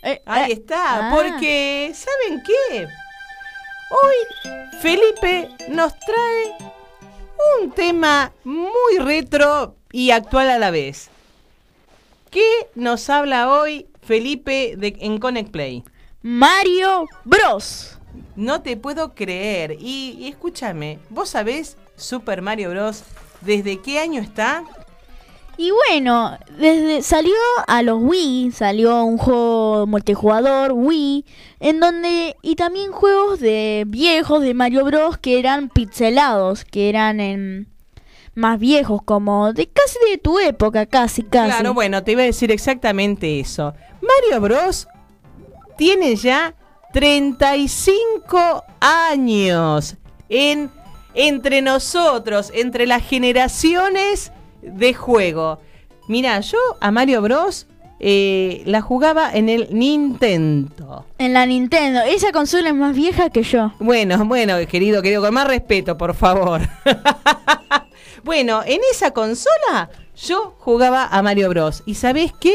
[0.04, 1.12] Eh, Ahí eh, está, ah.
[1.12, 2.86] porque ¿saben qué?
[3.90, 4.14] Hoy
[4.80, 6.75] Felipe nos trae
[7.60, 11.10] un tema muy retro y actual a la vez.
[12.30, 15.84] ¿Qué nos habla hoy Felipe de, en Connect Play?
[16.22, 17.98] Mario Bros.
[18.34, 19.76] No te puedo creer.
[19.80, 23.04] Y, y escúchame, ¿vos sabés Super Mario Bros.
[23.40, 24.64] desde qué año está?
[25.58, 27.34] Y bueno, desde salió
[27.66, 31.24] a los Wii, salió un juego multijugador Wii,
[31.60, 37.20] en donde y también juegos de viejos de Mario Bros que eran pixelados, que eran
[37.20, 37.68] en
[38.34, 41.52] más viejos como de casi de tu época, casi casi.
[41.52, 43.72] Claro, bueno, te iba a decir exactamente eso.
[44.02, 44.88] Mario Bros.
[45.78, 46.54] tiene ya
[46.92, 49.96] 35 años
[50.28, 50.70] en,
[51.14, 54.32] entre nosotros, entre las generaciones
[54.66, 55.58] de juego.
[56.08, 57.66] Mira, yo a Mario Bros.
[57.98, 61.06] eh, la jugaba en el Nintendo.
[61.16, 63.72] En la Nintendo, esa consola es más vieja que yo.
[63.78, 66.60] Bueno, bueno, querido, querido, con más respeto, por favor.
[68.24, 71.82] bueno, en esa consola yo jugaba a Mario Bros.
[71.86, 72.54] ¿Y sabés qué?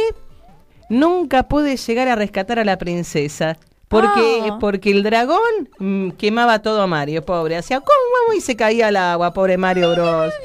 [0.90, 3.58] Nunca pude llegar a rescatar a la princesa.
[3.88, 4.58] Porque, Ah.
[4.60, 5.40] porque el dragón
[5.80, 7.58] mm, quemaba todo a Mario, pobre.
[7.58, 10.34] Hacía como y se caía al agua, pobre Mario Bros.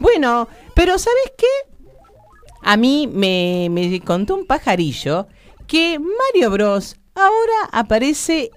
[0.00, 0.46] Bueno,
[0.78, 1.46] pero ¿sabés qué?
[2.62, 5.26] A mí me, me contó un pajarillo
[5.66, 6.94] que Mario Bros.
[7.16, 8.52] ahora aparece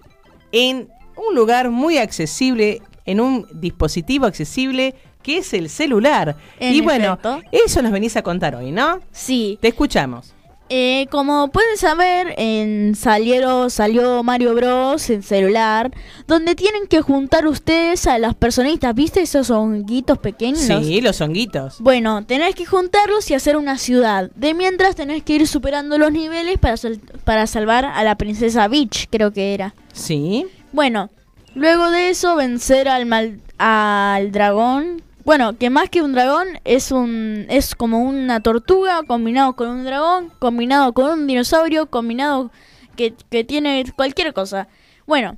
[0.52, 6.38] en un lugar muy accesible, en un dispositivo accesible que es el celular.
[6.60, 7.18] En y bueno,
[7.52, 9.00] eso nos venís a contar hoy, ¿no?
[9.12, 9.58] Sí.
[9.60, 10.36] Te escuchamos.
[10.74, 15.10] Eh, como pueden saber, en salieron, salió Mario Bros.
[15.10, 15.92] en celular,
[16.28, 19.20] donde tienen que juntar ustedes a las personitas, ¿viste?
[19.22, 20.60] Esos honguitos pequeños.
[20.62, 21.82] Sí, los honguitos.
[21.82, 24.32] Bueno, tenés que juntarlos y hacer una ciudad.
[24.36, 28.70] De mientras tenés que ir superando los niveles para, sal- para salvar a la princesa
[28.70, 29.76] Peach, creo que era.
[29.92, 30.46] Sí.
[30.72, 31.10] Bueno,
[31.54, 35.02] luego de eso vencer al mal al dragón.
[35.24, 39.86] Bueno, que más que un dragón es un es como una tortuga combinado con un
[39.86, 42.52] dragón, combinado con un dinosaurio, combinado
[42.96, 44.68] que, que tiene cualquier cosa.
[45.06, 45.38] Bueno,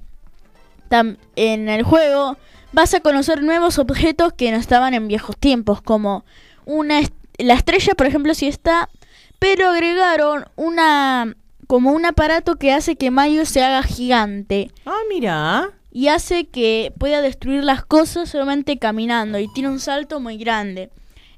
[1.36, 2.38] en el juego
[2.72, 6.24] vas a conocer nuevos objetos que no estaban en viejos tiempos, como
[6.65, 8.89] una est- la estrella, por ejemplo, sí está,
[9.39, 11.36] pero agregaron una
[11.67, 14.72] como un aparato que hace que Mario se haga gigante.
[14.86, 15.72] Ah, mira.
[15.96, 20.90] Y hace que pueda destruir las cosas solamente caminando y tiene un salto muy grande.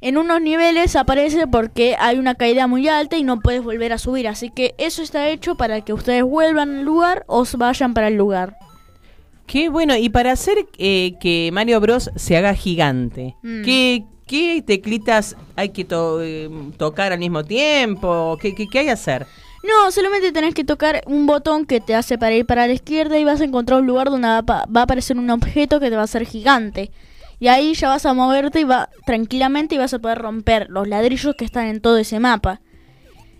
[0.02, 3.98] en unos niveles aparece porque hay una caída muy alta y no puedes volver a
[3.98, 4.28] subir.
[4.28, 8.16] Así que eso está hecho para que ustedes vuelvan al lugar o vayan para el
[8.16, 8.56] lugar.
[9.48, 13.64] Qué bueno, y para hacer eh, que Mario Bros se haga gigante, Mm.
[13.64, 18.38] ¿qué, qué teclitas hay que to- eh, tocar al mismo tiempo?
[18.40, 19.26] ¿Qué, qué, qué hay que hacer?
[19.68, 23.18] No, solamente tenés que tocar un botón que te hace para ir para la izquierda
[23.18, 25.96] y vas a encontrar un lugar donde va, va a aparecer un objeto que te
[25.96, 26.92] va a hacer gigante.
[27.40, 30.88] Y ahí ya vas a moverte y va tranquilamente y vas a poder romper los
[30.88, 32.62] ladrillos que están en todo ese mapa.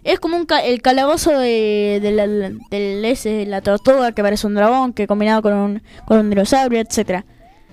[0.04, 4.22] Es como un ca- el calabozo de, de la, del ese, de la tortuga que
[4.22, 7.26] parece un dragón que combinado con un, con un dinosaurio, etcétera.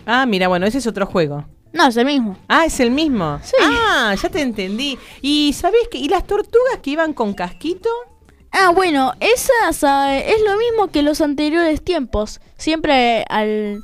[0.06, 1.44] Ah, mira, bueno, ese es otro juego.
[1.72, 2.36] No, es el mismo.
[2.48, 3.40] Ah, es el mismo.
[3.62, 4.98] Ah, ya te entendí.
[5.22, 5.98] ¿Y sabés qué?
[5.98, 7.88] ¿Y las tortugas que iban con casquito?
[8.52, 12.40] Ah, bueno, esas ah, es lo mismo que los anteriores tiempos.
[12.58, 13.82] Siempre al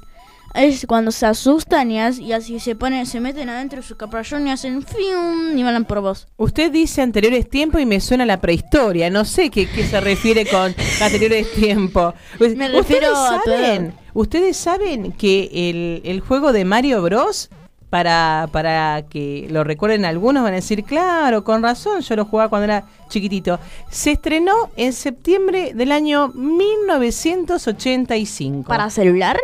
[0.54, 3.96] es cuando se asustan y, as- y así se ponen, se meten adentro de su
[3.96, 6.26] caparazón y hacen fium y van por vos.
[6.36, 9.08] Usted dice anteriores tiempos y me suena a la prehistoria.
[9.10, 12.14] No sé qué, qué se refiere con anteriores tiempos.
[12.38, 13.94] Pues, Me refiero ¿Ustedes a saben.
[14.14, 17.50] ¿Ustedes saben que el, el juego de Mario Bros.
[17.90, 22.50] Para, para que lo recuerden algunos van a decir, claro, con razón, yo lo jugaba
[22.50, 23.58] cuando era chiquitito.
[23.90, 28.68] Se estrenó en septiembre del año 1985.
[28.68, 29.38] ¿Para celular?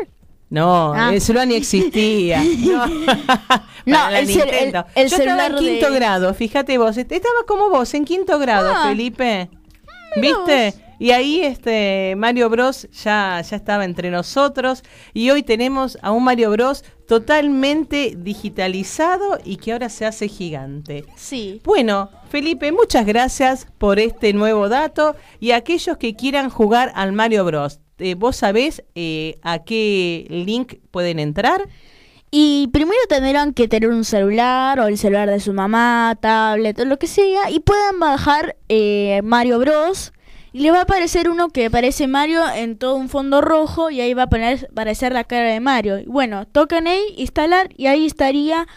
[0.51, 1.11] No, Ah.
[1.13, 2.43] el celular ni existía.
[3.87, 6.97] No, No, el el- el Yo estaba en celular quinto de- grado, fíjate vos.
[6.97, 8.87] est- Estaba como vos, en quinto grado, Ah.
[8.89, 9.51] Felipe.
[10.17, 10.73] ¿Viste?
[10.99, 16.25] Y ahí este Mario Bros ya, ya estaba entre nosotros y hoy tenemos a un
[16.25, 21.05] Mario Bros totalmente digitalizado y que ahora se hace gigante.
[21.17, 21.61] Sí.
[21.65, 27.45] Bueno, Felipe, muchas gracias por este nuevo dato y aquellos que quieran jugar al Mario
[27.45, 27.81] Bros.
[27.99, 31.69] eh, ¿Vos sabés eh, a qué link pueden entrar?
[32.37, 36.85] Y primero tendrán que tener un celular o el celular de su mamá, tablet o
[36.85, 40.13] lo que sea y puedan bajar eh, Mario Bros.
[40.55, 44.01] Y le va a aparecer uno que parece Mario en todo un fondo rojo y
[44.01, 45.99] ahí va a poner, aparecer la cara de Mario.
[45.99, 48.69] Y bueno, tocan ahí, instalar y ahí estaría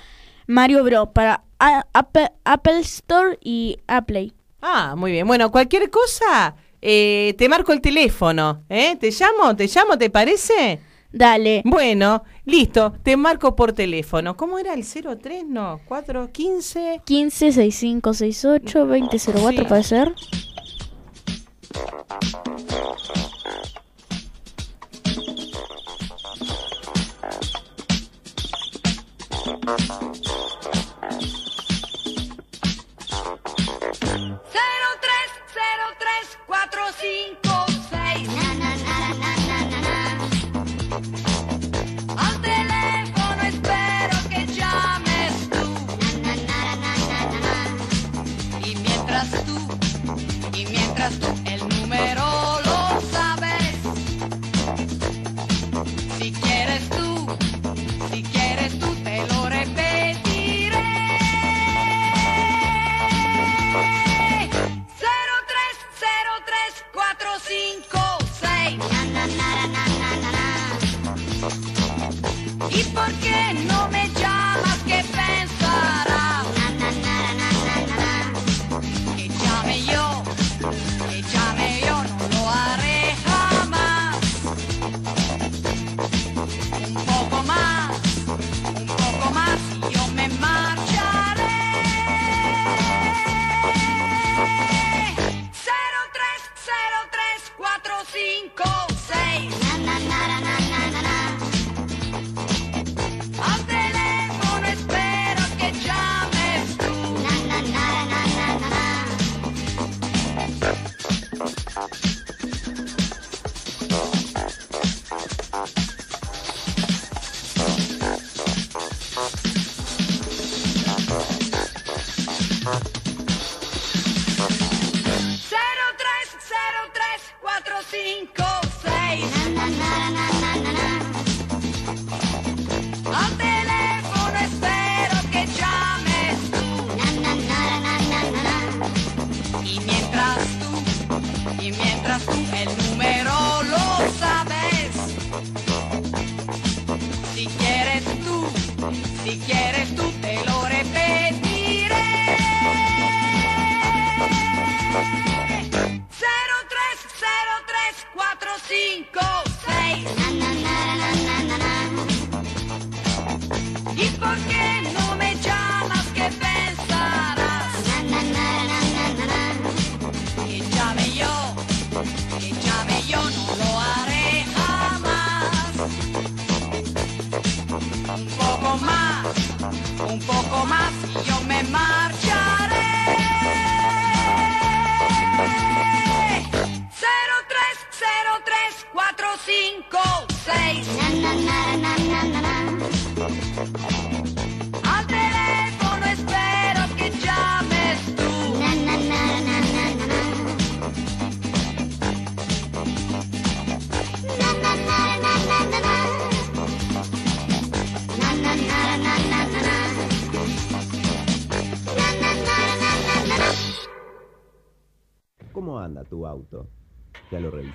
[0.47, 1.09] Mario Bros.
[1.13, 4.33] para a- Apple, Apple Store y Apple.
[4.59, 5.27] Ah, muy bien.
[5.27, 8.63] Bueno, cualquier cosa, eh, te marco el teléfono.
[8.69, 8.95] ¿eh?
[8.99, 9.55] ¿Te llamo?
[9.55, 9.99] ¿Te llamo?
[9.99, 10.79] ¿Te parece?
[11.11, 11.61] Dale.
[11.63, 14.35] Bueno, listo, te marco por teléfono.
[14.35, 15.45] ¿Cómo era el 03?
[15.45, 17.01] No, 415.
[17.05, 19.67] 15 65 68 2004 Sí.
[19.69, 20.13] puede ser.
[21.73, 23.76] なんだなんだ。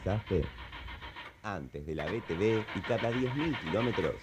[0.05, 0.45] Revisaste?
[1.43, 4.15] Antes de la BTV y cada 10.000 kilómetros,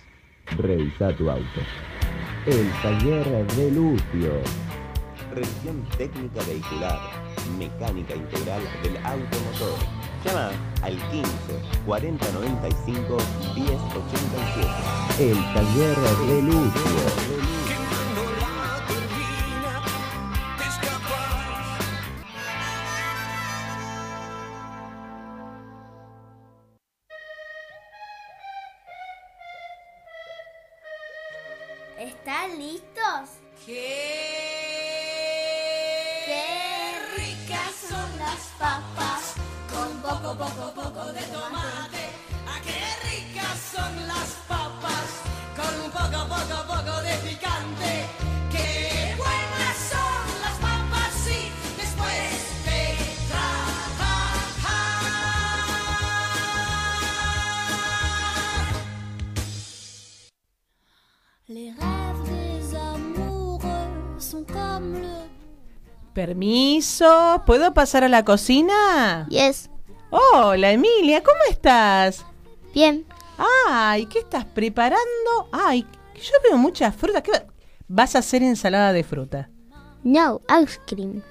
[0.57, 1.61] revisa tu auto.
[2.45, 4.41] El taller de Lucio.
[5.33, 6.99] Revisión técnica vehicular,
[7.57, 9.77] mecánica integral del automotor.
[10.25, 10.51] Llama
[10.81, 11.31] al 15
[11.85, 13.17] 40 95
[13.55, 15.31] 10 87.
[15.31, 17.38] El taller de Lucio.
[66.99, 69.25] Permiso, ¿puedo pasar a la cocina?
[69.29, 69.69] Yes.
[70.09, 72.25] Hola, Emilia, ¿cómo estás?
[72.73, 73.05] Bien.
[73.69, 75.47] Ay, ¿qué estás preparando?
[75.53, 75.85] Ay,
[76.15, 77.23] yo veo muchas frutas.
[77.23, 77.45] ¿Qué va-
[77.87, 79.49] vas a hacer ensalada de fruta?
[80.03, 81.23] No, ice cream.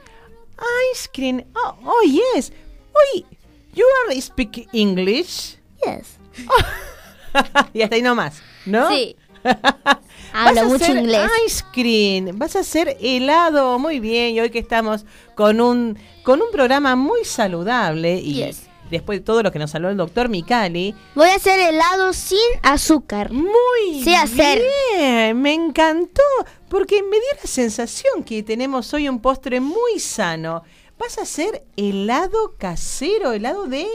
[0.94, 1.44] Ice cream.
[1.54, 2.50] Oh, oh yes.
[2.94, 3.26] Oye,
[3.74, 5.58] you are speak English?
[5.84, 6.18] Yes.
[7.74, 8.88] y hasta ahí nomás, ¿no?
[8.88, 9.16] Sí.
[10.32, 11.30] Vas Hablo a mucho hacer inglés.
[11.46, 12.38] Ice cream.
[12.38, 13.78] Vas a hacer helado.
[13.78, 14.34] Muy bien.
[14.34, 15.04] Y hoy que estamos
[15.34, 18.16] con un, con un programa muy saludable.
[18.18, 18.62] Y Yes.
[18.90, 20.94] después de todo lo que nos habló el doctor Micali.
[21.14, 23.32] Voy a hacer helado sin azúcar.
[23.32, 24.62] Muy Sé hacer.
[24.94, 25.40] bien.
[25.40, 26.22] Me encantó.
[26.68, 30.62] Porque me dio la sensación que tenemos hoy un postre muy sano.
[30.98, 33.86] Vas a hacer helado casero, helado de,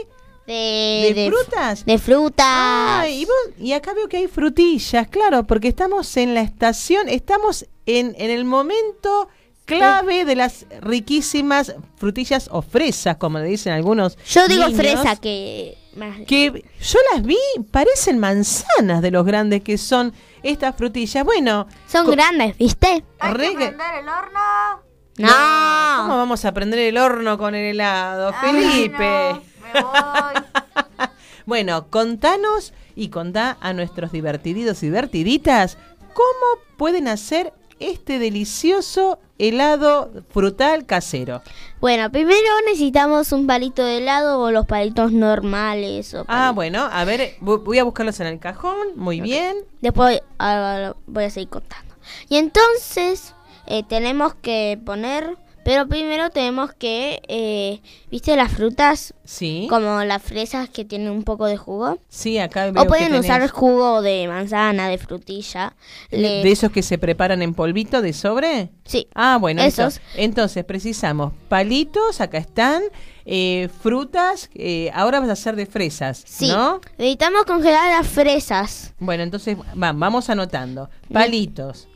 [0.46, 1.84] De, de frutas.
[1.86, 2.46] De frutas.
[2.48, 7.08] Ay, y, vos- y acá veo que hay frutillas, claro, porque estamos en la estación,
[7.08, 9.28] estamos en, en el momento
[9.64, 14.18] clave de las riquísimas frutillas o fresas, como le dicen algunos.
[14.26, 15.78] Yo digo niños, fresa que...
[15.96, 17.38] más- Que yo las vi,
[17.70, 21.24] parecen manzanas de los grandes que son estas frutillas.
[21.24, 23.02] Bueno, Son grandes, ¿viste?
[23.32, 24.82] re- el horno?
[25.16, 25.28] No.
[26.02, 29.40] ¿Cómo vamos a prender el horno con el helado, Felipe?
[31.46, 35.78] bueno, contanos y contá a nuestros divertiditos y divertiditas
[36.12, 41.42] cómo pueden hacer este delicioso helado frutal casero.
[41.80, 46.14] Bueno, primero necesitamos un palito de helado o los palitos normales.
[46.14, 49.56] O Ah, bueno, a ver, vo- voy a buscarlos en el cajón, muy bien.
[49.80, 51.94] Después ah, voy a seguir contando.
[52.28, 53.34] Y entonces
[53.66, 59.14] eh, tenemos que poner, pero primero tenemos que, eh, ¿viste las frutas?
[59.24, 59.66] Sí.
[59.70, 61.98] Como las fresas que tienen un poco de jugo.
[62.08, 65.74] Sí, acá veo O pueden que usar tenés jugo de manzana, de frutilla.
[66.10, 68.70] Le- de esos que se preparan en polvito de sobre.
[68.84, 69.08] Sí.
[69.14, 69.96] Ah, bueno, Esos.
[69.96, 70.02] eso.
[70.16, 72.82] Entonces precisamos palitos, acá están,
[73.24, 76.48] eh, frutas, eh, ahora vas a hacer de fresas, Sí.
[76.48, 76.80] ¿no?
[76.98, 78.92] Necesitamos congelar las fresas.
[78.98, 80.90] Bueno, entonces va- vamos anotando.
[81.10, 81.88] Palitos,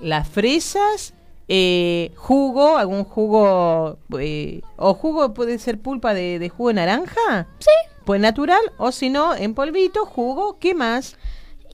[0.00, 1.12] las fresas,
[1.52, 7.48] eh, jugo, algún jugo, eh, o jugo puede ser pulpa de, de jugo de naranja.
[7.58, 7.70] Sí.
[8.04, 11.16] Pues natural, o si no, en polvito, jugo, ¿qué más?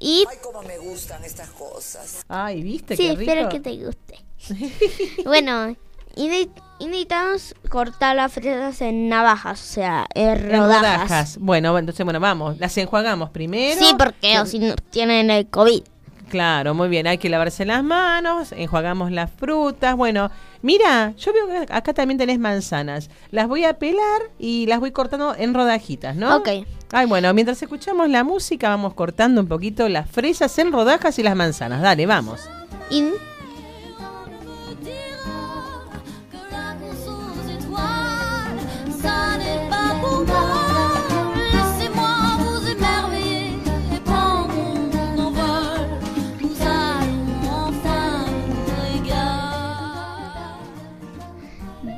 [0.01, 2.25] Y Ay, cómo me gustan estas cosas.
[2.27, 3.31] Ay, ¿viste sí, qué rico?
[3.33, 4.25] espero que te guste.
[5.25, 5.77] bueno,
[6.15, 6.49] y, ne-
[6.79, 11.37] y necesitamos cortar las fresas en navajas, o sea, en En rodajas.
[11.39, 13.79] Bueno, entonces, bueno, vamos, las enjuagamos primero.
[13.79, 15.83] Sí, porque o si no tienen el COVID.
[16.29, 19.95] Claro, muy bien, hay que lavarse las manos, enjuagamos las frutas.
[19.95, 23.11] Bueno, mira, yo veo que acá también tenés manzanas.
[23.31, 26.37] Las voy a pelar y las voy cortando en rodajitas, ¿no?
[26.37, 26.49] Ok.
[26.93, 31.23] Ay, bueno, mientras escuchamos la música vamos cortando un poquito las fresas en rodajas y
[31.23, 31.81] las manzanas.
[31.81, 32.41] Dale, vamos.
[32.91, 33.05] Y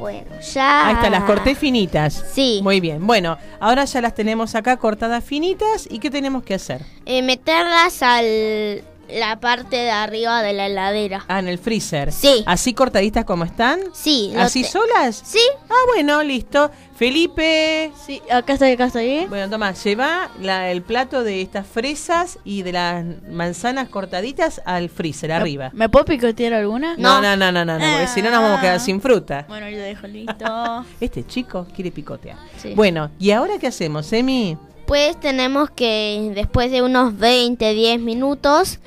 [0.09, 0.89] bueno, ya.
[0.89, 2.25] Ahí está, las corté finitas.
[2.33, 2.61] Sí.
[2.63, 3.07] Muy bien.
[3.07, 5.87] Bueno, ahora ya las tenemos acá cortadas finitas.
[5.91, 6.81] ¿Y qué tenemos que hacer?
[7.05, 11.25] Eh, meterlas al, la parte de arriba de la heladera.
[11.29, 12.13] Ah, en el freezer.
[12.13, 12.43] Sí.
[12.47, 13.81] ¿Así cortaditas como están?
[13.93, 14.33] Sí.
[14.37, 15.23] ¿Así te- solas?
[15.25, 15.41] Sí.
[15.69, 16.71] Ah, bueno, listo.
[16.97, 17.91] Felipe.
[18.07, 19.27] Sí, acá estoy, acá estoy.
[19.27, 24.89] Bueno, toma, lleva la- el plato de estas fresas y de las manzanas cortaditas al
[24.91, 25.71] freezer, arriba.
[25.73, 26.97] ¿Me puedo picotear alguna?
[26.99, 29.45] No, no, no, no, no, no, porque si no nos vamos a quedar sin fruta.
[29.49, 30.85] Bueno, yo lo dejo listo.
[31.01, 32.37] Este chico quiere picotear.
[32.61, 32.75] Sí.
[32.75, 34.57] Bueno, ¿y ahora qué hacemos, Emi?
[34.89, 38.79] Pues tenemos que, después de unos 20, 10 minutos,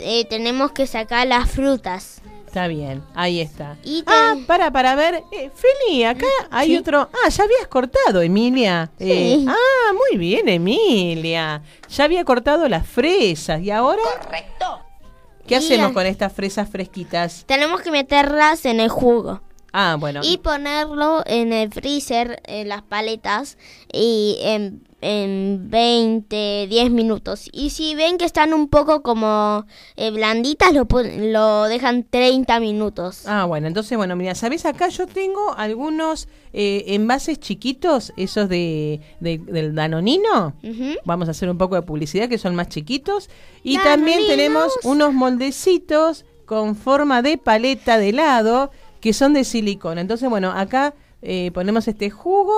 [0.00, 2.22] eh, tenemos que sacar las frutas.
[2.46, 3.76] Está bien, ahí está.
[3.84, 5.22] Y Ah, para, para ver.
[5.30, 6.76] Eh, Feli, acá hay Sí.
[6.78, 7.08] otro.
[7.24, 8.90] Ah, ya habías cortado, Emilia.
[8.98, 9.46] Eh, Sí.
[9.46, 11.62] ah, muy bien, Emilia.
[11.88, 13.60] Ya había cortado las fresas.
[13.60, 14.02] ¿Y ahora?
[14.22, 14.80] Correcto.
[15.46, 17.44] ¿Qué Y hacemos la- con estas fresas fresquitas?
[17.46, 19.42] Tenemos que meterlas en el jugo.
[19.72, 20.20] Ah, bueno.
[20.22, 23.56] Y ponerlo en el freezer, en las paletas,
[23.92, 27.50] y en, en 20, 10 minutos.
[27.52, 30.86] Y si ven que están un poco como eh, blanditas, lo,
[31.18, 33.24] lo dejan 30 minutos.
[33.26, 34.64] Ah, bueno, entonces, bueno, mira, ¿sabes?
[34.64, 40.54] Acá yo tengo algunos eh, envases chiquitos, esos de, de- del Danonino.
[41.04, 43.28] Vamos a hacer un poco de publicidad, que son más chiquitos.
[43.64, 50.00] Y también tenemos unos moldecitos con forma de paleta de helado, que son de silicona.
[50.00, 52.54] Entonces, bueno, acá eh, ponemos este jugo.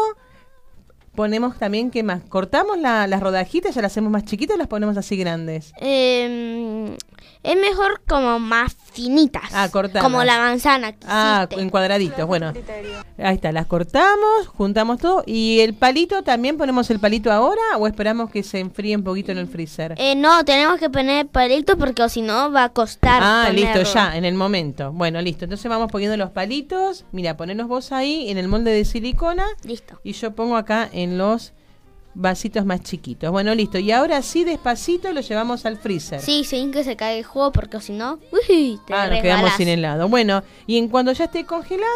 [1.15, 2.23] Ponemos también, ¿qué más?
[2.29, 5.73] Cortamos la- las rodajitas, ya las hacemos más chiquitas o las ponemos así grandes.
[5.79, 6.97] Em,
[7.45, 9.45] es mejor como más finitas.
[9.53, 10.03] Ah, cortadas.
[10.03, 10.93] Como la manzana.
[10.93, 11.63] que Ah, hiciste.
[11.63, 12.53] en cuadraditos, bueno.
[13.19, 15.23] Ahí está, las cortamos, juntamos todo.
[15.27, 19.31] ¿Y el palito también ponemos el palito ahora o esperamos que se enfríe un poquito
[19.33, 19.95] en el freezer?
[19.99, 23.21] Eh, no, tenemos que poner palitos porque o si no va a costar.
[23.23, 24.91] Ah, listo, ya, en el momento.
[24.93, 25.45] Bueno, listo.
[25.45, 27.05] Entonces vamos poniendo los palitos.
[27.13, 29.45] Mira, ponenos vos ahí en el molde de silicona.
[29.65, 30.01] Listo.
[30.03, 31.53] Y yo pongo acá en los
[32.15, 33.31] vasitos más chiquitos.
[33.31, 33.79] Bueno, listo.
[33.79, 36.21] Y ahora sí, despacito lo llevamos al freezer.
[36.21, 39.53] Sí, sin que se caiga el jugo porque si no, uy, te Ah, nos quedamos
[39.53, 40.09] sin helado.
[40.09, 41.91] Bueno, y en cuando ya esté congelado,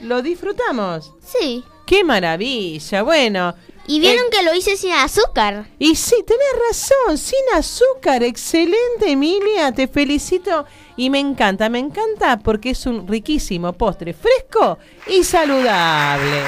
[0.00, 1.12] lo disfrutamos.
[1.20, 1.64] Sí.
[1.86, 3.02] ¡Qué maravilla!
[3.02, 3.54] Bueno.
[3.86, 5.68] Y vieron que lo hice sin azúcar.
[5.78, 8.22] Y sí, tenés razón, sin azúcar.
[8.22, 9.72] Excelente, Emilia.
[9.72, 10.64] Te felicito.
[10.96, 16.44] Y me encanta, me encanta porque es un riquísimo postre fresco y saludable.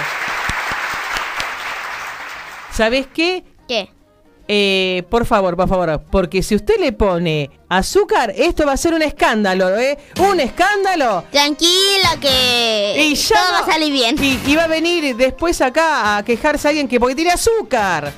[2.76, 3.42] ¿Sabés qué?
[3.66, 3.88] ¿Qué?
[4.48, 8.92] Eh, por favor, por favor, porque si usted le pone azúcar, esto va a ser
[8.92, 9.96] un escándalo, ¿eh?
[10.18, 11.24] ¡Un escándalo!
[11.32, 14.16] Tranquila que Y ya todo va a salir bien.
[14.22, 18.12] Y, y va a venir después acá a quejarse alguien que porque tiene azúcar.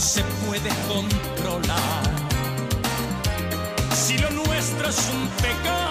[0.00, 2.02] Se puede controlar.
[3.94, 5.89] Si lo nuestro es un pecado,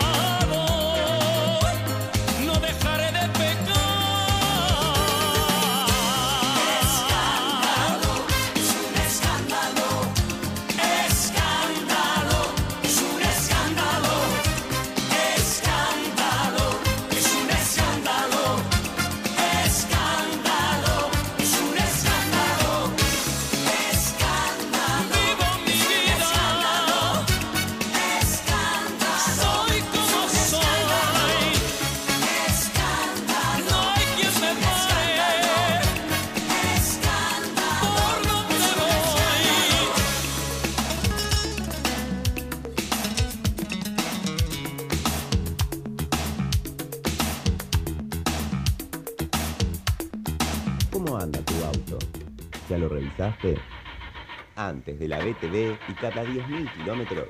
[55.29, 57.27] BTV y cada 10.000 kilómetros,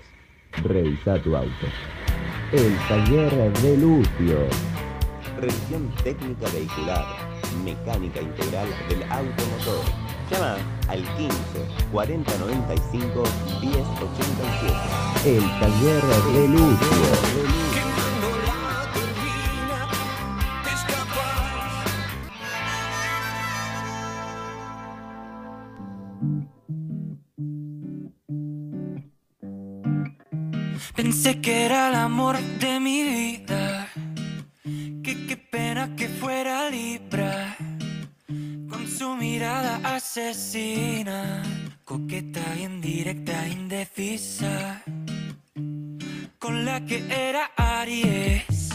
[0.63, 1.67] revisa tu auto.
[2.51, 4.39] El taller de Lucio.
[5.39, 7.05] Revisión técnica vehicular,
[7.63, 9.83] mecánica integral del automotor.
[10.31, 11.37] Llama al 15
[11.91, 13.23] 40 95
[13.61, 15.37] 10 87.
[15.37, 17.68] El taller de Lucio.
[31.30, 33.88] Que era el amor de mi vida.
[35.03, 37.55] Que qué pena que fuera Libra.
[38.67, 41.43] Con su mirada asesina.
[41.86, 44.82] Coqueta, indirecta, indecisa.
[46.39, 48.69] Con la que era Aries.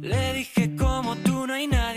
[0.00, 1.87] Le dije como tú no hay nadie.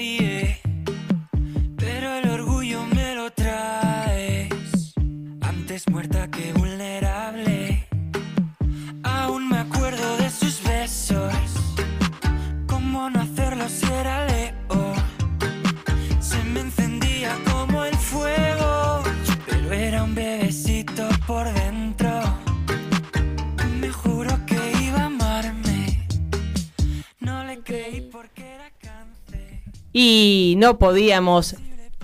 [29.93, 31.55] Y no podíamos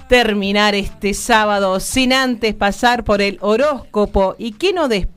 [0.09, 4.35] terminar este sábado sin antes pasar por el horóscopo.
[4.37, 5.07] ¿Y qué no des-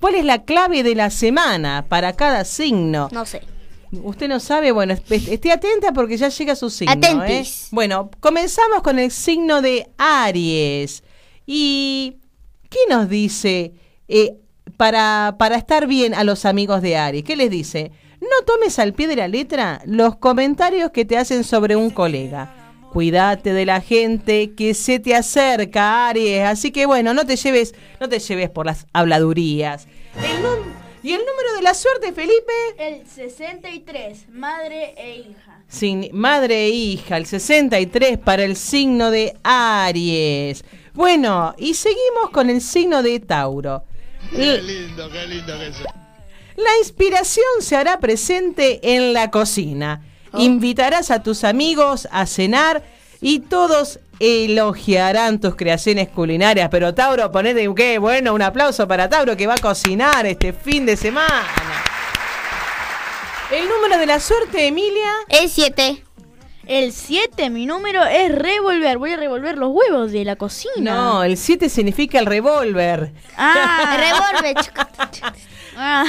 [0.00, 3.08] cuál es la clave de la semana para cada signo?
[3.12, 3.42] No sé.
[3.92, 4.70] ¿Usted no sabe?
[4.70, 6.92] Bueno, esté atenta porque ya llega su signo.
[6.92, 7.64] Atentis.
[7.64, 7.68] ¿eh?
[7.72, 11.02] Bueno, comenzamos con el signo de Aries.
[11.46, 12.16] ¿Y
[12.68, 13.72] qué nos dice
[14.06, 14.34] eh,
[14.76, 17.24] para, para estar bien a los amigos de Aries?
[17.24, 17.90] ¿Qué les dice?
[18.20, 22.54] No tomes al pie de la letra los comentarios que te hacen sobre un colega.
[22.92, 26.42] Cuídate de la gente que se te acerca, Aries.
[26.44, 29.86] Así que bueno, no te lleves, no te lleves por las habladurías.
[30.16, 30.44] El
[31.02, 32.52] ¿Y el número de la suerte, Felipe?
[32.76, 35.62] El 63, madre e hija.
[35.66, 40.62] Sin madre e hija, el 63 para el signo de Aries.
[40.92, 43.84] Bueno, y seguimos con el signo de Tauro.
[44.30, 45.99] Qué lindo, qué lindo que es.
[46.64, 50.02] La inspiración se hará presente en la cocina.
[50.34, 52.82] Invitarás a tus amigos a cenar
[53.20, 56.68] y todos elogiarán tus creaciones culinarias.
[56.70, 60.84] Pero Tauro, ponete qué bueno, un aplauso para Tauro que va a cocinar este fin
[60.84, 61.46] de semana.
[63.50, 65.10] El número de la suerte, Emilia.
[65.28, 66.04] El 7.
[66.66, 68.98] El 7, mi número es revolver.
[68.98, 70.94] Voy a revolver los huevos de la cocina.
[70.94, 73.12] No, el 7 significa el revólver.
[73.36, 73.96] Ah,
[74.42, 74.54] Revolver.
[75.82, 76.04] Ah.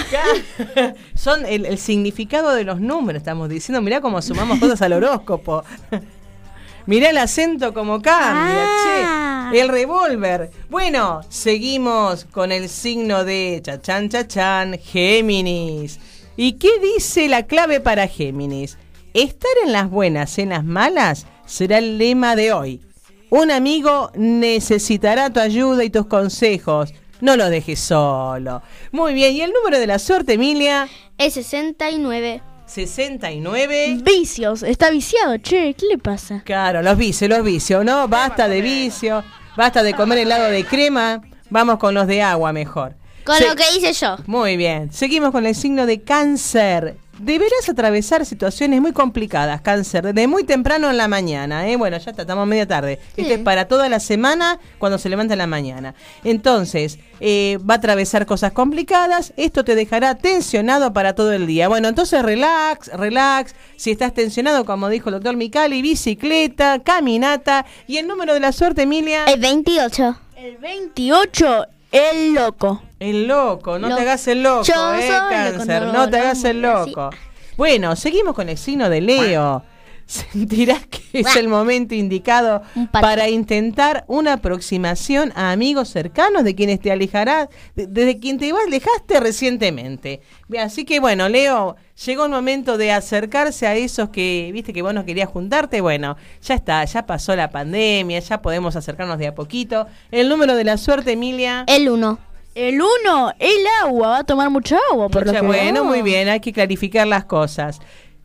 [1.16, 3.82] Son el, el significado de los números, estamos diciendo.
[3.82, 5.64] Mirá cómo sumamos cosas al horóscopo.
[6.88, 9.50] Mirá el acento como cambia, Ah.
[9.54, 9.60] che.
[9.62, 10.50] El revólver.
[10.70, 16.00] Bueno, seguimos con el signo de chachán, chachán, Géminis.
[16.36, 18.78] ¿Y qué dice la clave para Géminis?
[19.14, 22.82] Estar en las buenas, en las malas, será el lema de hoy.
[23.30, 26.94] Un amigo necesitará tu ayuda y tus consejos.
[27.22, 28.62] No lo dejes solo.
[28.92, 30.88] Muy bien, ¿y el número de la suerte, Emilia?
[31.18, 32.42] Es 69.
[32.66, 34.00] 69.
[34.04, 36.42] Vicios, está viciado, che, ¿qué le pasa?
[36.46, 38.08] Claro, los vicios, los vicios, ¿no?
[38.08, 39.24] Basta de vicio,
[39.56, 42.96] basta de comer helado de crema, vamos con los de agua mejor.
[43.24, 44.16] Con Se- lo que hice yo.
[44.26, 46.96] Muy bien, seguimos con el signo de cáncer.
[47.20, 51.76] Deberás atravesar situaciones muy complicadas, cáncer, desde muy temprano en la mañana, ¿eh?
[51.76, 53.00] Bueno, ya está, estamos media tarde.
[53.18, 55.94] Esto es para toda la semana cuando se levanta en la mañana.
[56.24, 61.68] Entonces, eh, va a atravesar cosas complicadas, esto te dejará tensionado para todo el día.
[61.68, 63.56] Bueno, entonces relax, relax.
[63.76, 67.66] Si estás tensionado, como dijo el doctor Micali, bicicleta, caminata.
[67.88, 69.26] ¿Y el número de la suerte, Emilia?
[69.26, 70.18] El 28.
[70.38, 72.82] El 28, el loco.
[73.00, 76.10] El loco, no Lo- te hagas el loco, Yo eh, soy loco, cáncer, no, no,
[76.10, 77.10] te no, hagas el no, loco.
[77.58, 79.64] Bueno, seguimos con el signo de Leo.
[80.32, 86.80] Sentirás que es el momento indicado para intentar una aproximación a amigos cercanos de quienes
[86.82, 90.22] te alejarás, de- desde quien te alejaste recientemente.
[90.60, 94.94] Así que bueno, Leo, llegó el momento de acercarse a esos que, viste que vos
[94.94, 95.80] no querías juntarte.
[95.82, 99.88] Bueno, ya está, ya pasó la pandemia, ya podemos acercarnos de a poquito.
[100.12, 101.64] El número de la suerte, Emilia.
[101.68, 102.20] El 1.
[102.54, 105.86] El 1, el agua, va a tomar mucha agua, por lo Mucha- que bueno, veo.
[105.86, 107.80] muy bien, hay que clarificar las cosas.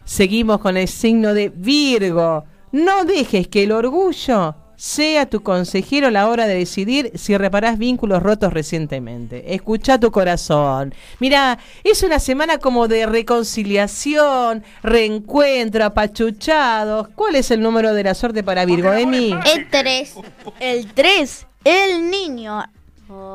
[0.07, 2.45] Seguimos con el signo de Virgo.
[2.71, 7.77] No dejes que el orgullo sea tu consejero a la hora de decidir si reparás
[7.77, 9.53] vínculos rotos recientemente.
[9.53, 10.95] Escucha tu corazón.
[11.19, 17.09] Mira, es una semana como de reconciliación, reencuentro, apachuchados.
[17.17, 19.35] ¿Cuál es el número de la suerte para Virgo, Emi?
[19.57, 20.15] El 3.
[20.61, 22.63] El 3, El niño.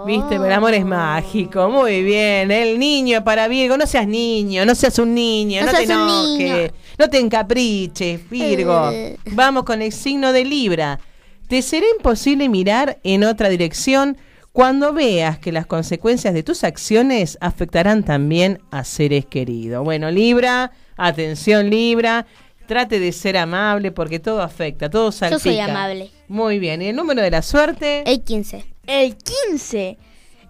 [0.05, 1.69] Viste, el amor es mágico.
[1.69, 2.51] Muy bien.
[2.51, 3.78] El niño para Virgo.
[3.78, 6.72] No seas niño, no seas un niño, no, No te enojes.
[6.97, 8.89] No te encapriches, Virgo.
[8.91, 9.17] Eh.
[9.32, 10.99] Vamos con el signo de Libra.
[11.47, 14.17] Te será imposible mirar en otra dirección
[14.51, 19.84] cuando veas que las consecuencias de tus acciones afectarán también a seres queridos.
[19.84, 22.26] Bueno, Libra, atención Libra,
[22.67, 25.38] trate de ser amable porque todo afecta, todo salpica.
[25.38, 26.09] Yo soy amable.
[26.28, 28.03] Muy bien, ¿y el número de la suerte?
[28.05, 28.65] El 15.
[28.92, 29.98] El 15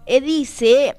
[0.04, 0.96] eh, dice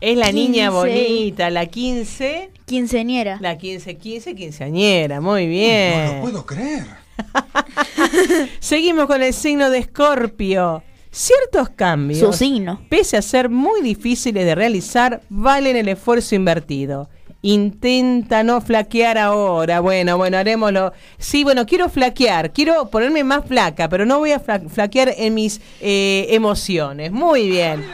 [0.00, 0.70] Es la niña 15.
[0.70, 2.50] bonita, la 15.
[2.64, 3.36] quinceñera.
[3.42, 6.06] La 15, 15, quinceañera, muy bien.
[6.06, 6.86] No lo puedo creer.
[8.60, 10.82] Seguimos con el signo de Escorpio.
[11.10, 12.80] Ciertos cambios, Su signo.
[12.88, 17.10] pese a ser muy difíciles de realizar, valen el esfuerzo invertido.
[17.42, 19.80] Intenta no flaquear ahora.
[19.80, 20.92] Bueno, bueno, haremoslo.
[21.18, 25.34] Sí, bueno, quiero flaquear, quiero ponerme más flaca, pero no voy a fla- flaquear en
[25.34, 27.12] mis eh, emociones.
[27.12, 27.84] Muy bien.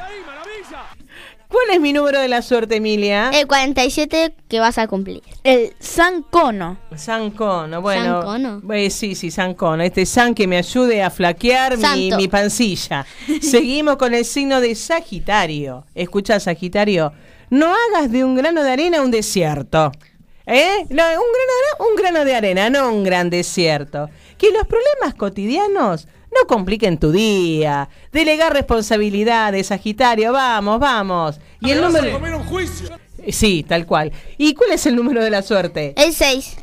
[1.54, 3.30] ¿Cuál es mi número de la suerte, Emilia?
[3.32, 5.22] El 47 que vas a cumplir.
[5.44, 6.78] El San Cono.
[6.96, 8.22] San Cono, bueno.
[8.22, 8.24] San
[8.60, 8.74] Cono.
[8.74, 9.84] eh, sí, sí, San Cono.
[9.84, 13.06] Este San que me ayude a flaquear mi, mi pancilla.
[13.40, 15.86] Seguimos con el signo de Sagitario.
[15.94, 17.12] Escucha, Sagitario.
[17.50, 19.92] No hagas de un grano de arena un desierto.
[20.46, 20.84] ¿Eh?
[20.90, 24.10] No, un, grano de, arena- un grano de arena, no un gran desierto.
[24.38, 26.08] Que los problemas cotidianos
[26.40, 27.88] no compliquen tu día.
[28.12, 30.32] Delegar responsabilidades, Sagitario.
[30.32, 31.40] Vamos, vamos.
[31.60, 32.20] Y el número.
[33.28, 34.12] Sí, tal cual.
[34.36, 35.94] ¿Y cuál es el número de la suerte?
[35.96, 36.56] El 6.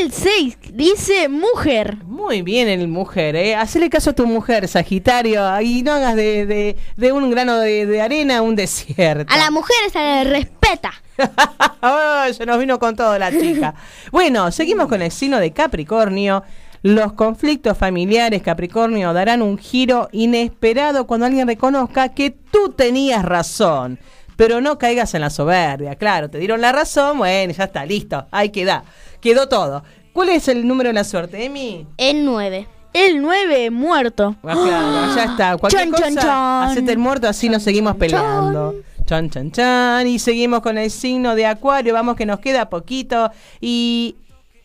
[0.00, 1.98] El 6 dice mujer.
[2.04, 3.54] Muy bien, el mujer, ¿eh?
[3.54, 7.86] Hacele caso a tu mujer, Sagitario, y no hagas de, de- de un grano de,
[7.86, 9.32] de arena un desierto.
[9.32, 10.92] A la mujer se le respeta.
[12.36, 13.74] Se nos vino con todo la chica.
[14.12, 16.42] Bueno, seguimos con el signo de Capricornio.
[16.82, 23.98] Los conflictos familiares, Capricornio, darán un giro inesperado cuando alguien reconozca que tú tenías razón.
[24.36, 28.26] Pero no caigas en la soberbia, claro, te dieron la razón, bueno, ya está, listo,
[28.30, 28.84] ahí queda,
[29.20, 29.82] quedó todo.
[30.12, 31.86] ¿Cuál es el número de la suerte, Emi?
[31.96, 32.66] El 9.
[32.92, 34.36] El 9 muerto.
[34.42, 35.56] Ah, claro, ya está.
[35.58, 36.62] Cualquier Chan, cosa, chan, chan.
[36.70, 38.74] hacete el muerto, así nos seguimos peleando.
[39.04, 40.06] Chan, chan, chan.
[40.06, 41.92] Y seguimos con el signo de Acuario.
[41.92, 43.30] Vamos que nos queda poquito.
[43.60, 44.16] Y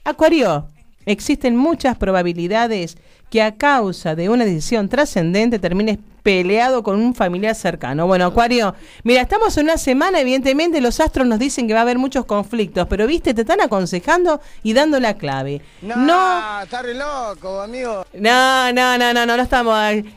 [0.06, 0.68] Acuario,
[1.06, 2.98] existen muchas probabilidades
[3.30, 8.06] que a causa de una decisión trascendente termines peleado con un familiar cercano.
[8.08, 11.84] Bueno, Acuario, mira, estamos en una semana, evidentemente los astros nos dicen que va a
[11.84, 15.62] haber muchos conflictos, pero viste, te están aconsejando y dando la clave.
[15.82, 18.06] no está re loco, amigo.
[18.14, 19.72] no, no, no, no, no, no estamos.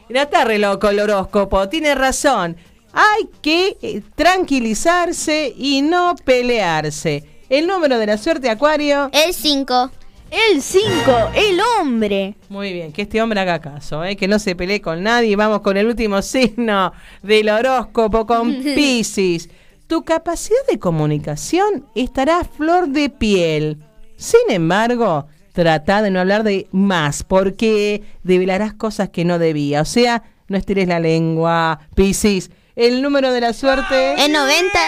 [0.09, 2.57] No está re loco el horóscopo, tiene razón.
[2.93, 7.25] Hay que eh, tranquilizarse y no pelearse.
[7.49, 9.11] El número de la suerte, Acuario.
[9.13, 9.91] El 5.
[10.35, 12.35] El 5, el hombre.
[12.49, 14.17] Muy bien, que este hombre haga caso, ¿eh?
[14.17, 15.37] que no se pelee con nadie.
[15.37, 19.49] Vamos con el último signo del horóscopo, con Pisces.
[19.87, 23.79] Tu capacidad de comunicación estará a flor de piel.
[24.17, 29.83] Sin embargo, trata de no hablar de más, porque develarás cosas que no debía.
[29.83, 32.51] O sea, no estires la lengua, Pisces.
[32.75, 34.15] El número de la suerte.
[34.25, 34.79] El 90.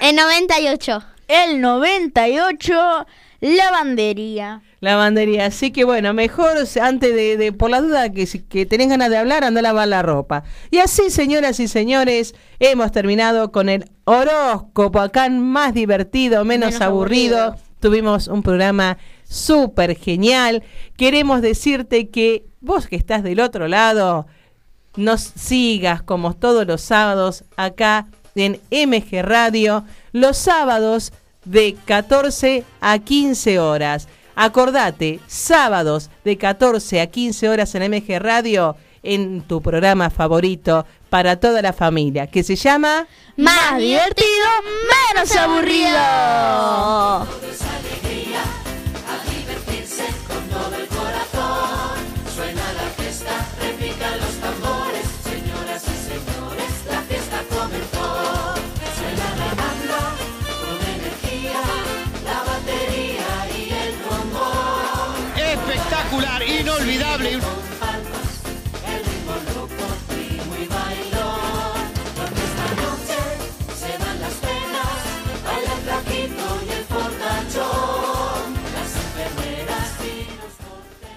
[0.00, 1.02] El 98.
[1.26, 3.06] El 98,
[3.44, 4.62] lavandería.
[4.80, 5.46] Lavandería.
[5.46, 9.10] Así que bueno, mejor antes de, de- por la duda que, si- que tenés ganas
[9.10, 10.44] de hablar, anda a lavar la ropa.
[10.70, 16.80] Y así, señoras y señores, hemos terminado con el horóscopo acá más divertido, menos, Menos
[16.82, 17.42] aburrido.
[17.42, 17.64] aburrido.
[17.80, 18.96] Tuvimos un programa
[19.28, 20.62] súper genial.
[20.96, 24.26] Queremos decirte que vos que estás del otro lado,
[24.96, 31.12] nos sigas como todos los sábados acá en MG Radio, los sábados
[31.44, 34.08] de 14 a 15 horas.
[34.36, 41.36] Acordate, sábados de 14 a 15 horas en MG Radio, en tu programa favorito para
[41.36, 44.48] toda la familia, que se llama Más divertido,
[45.14, 46.00] menos aburrido.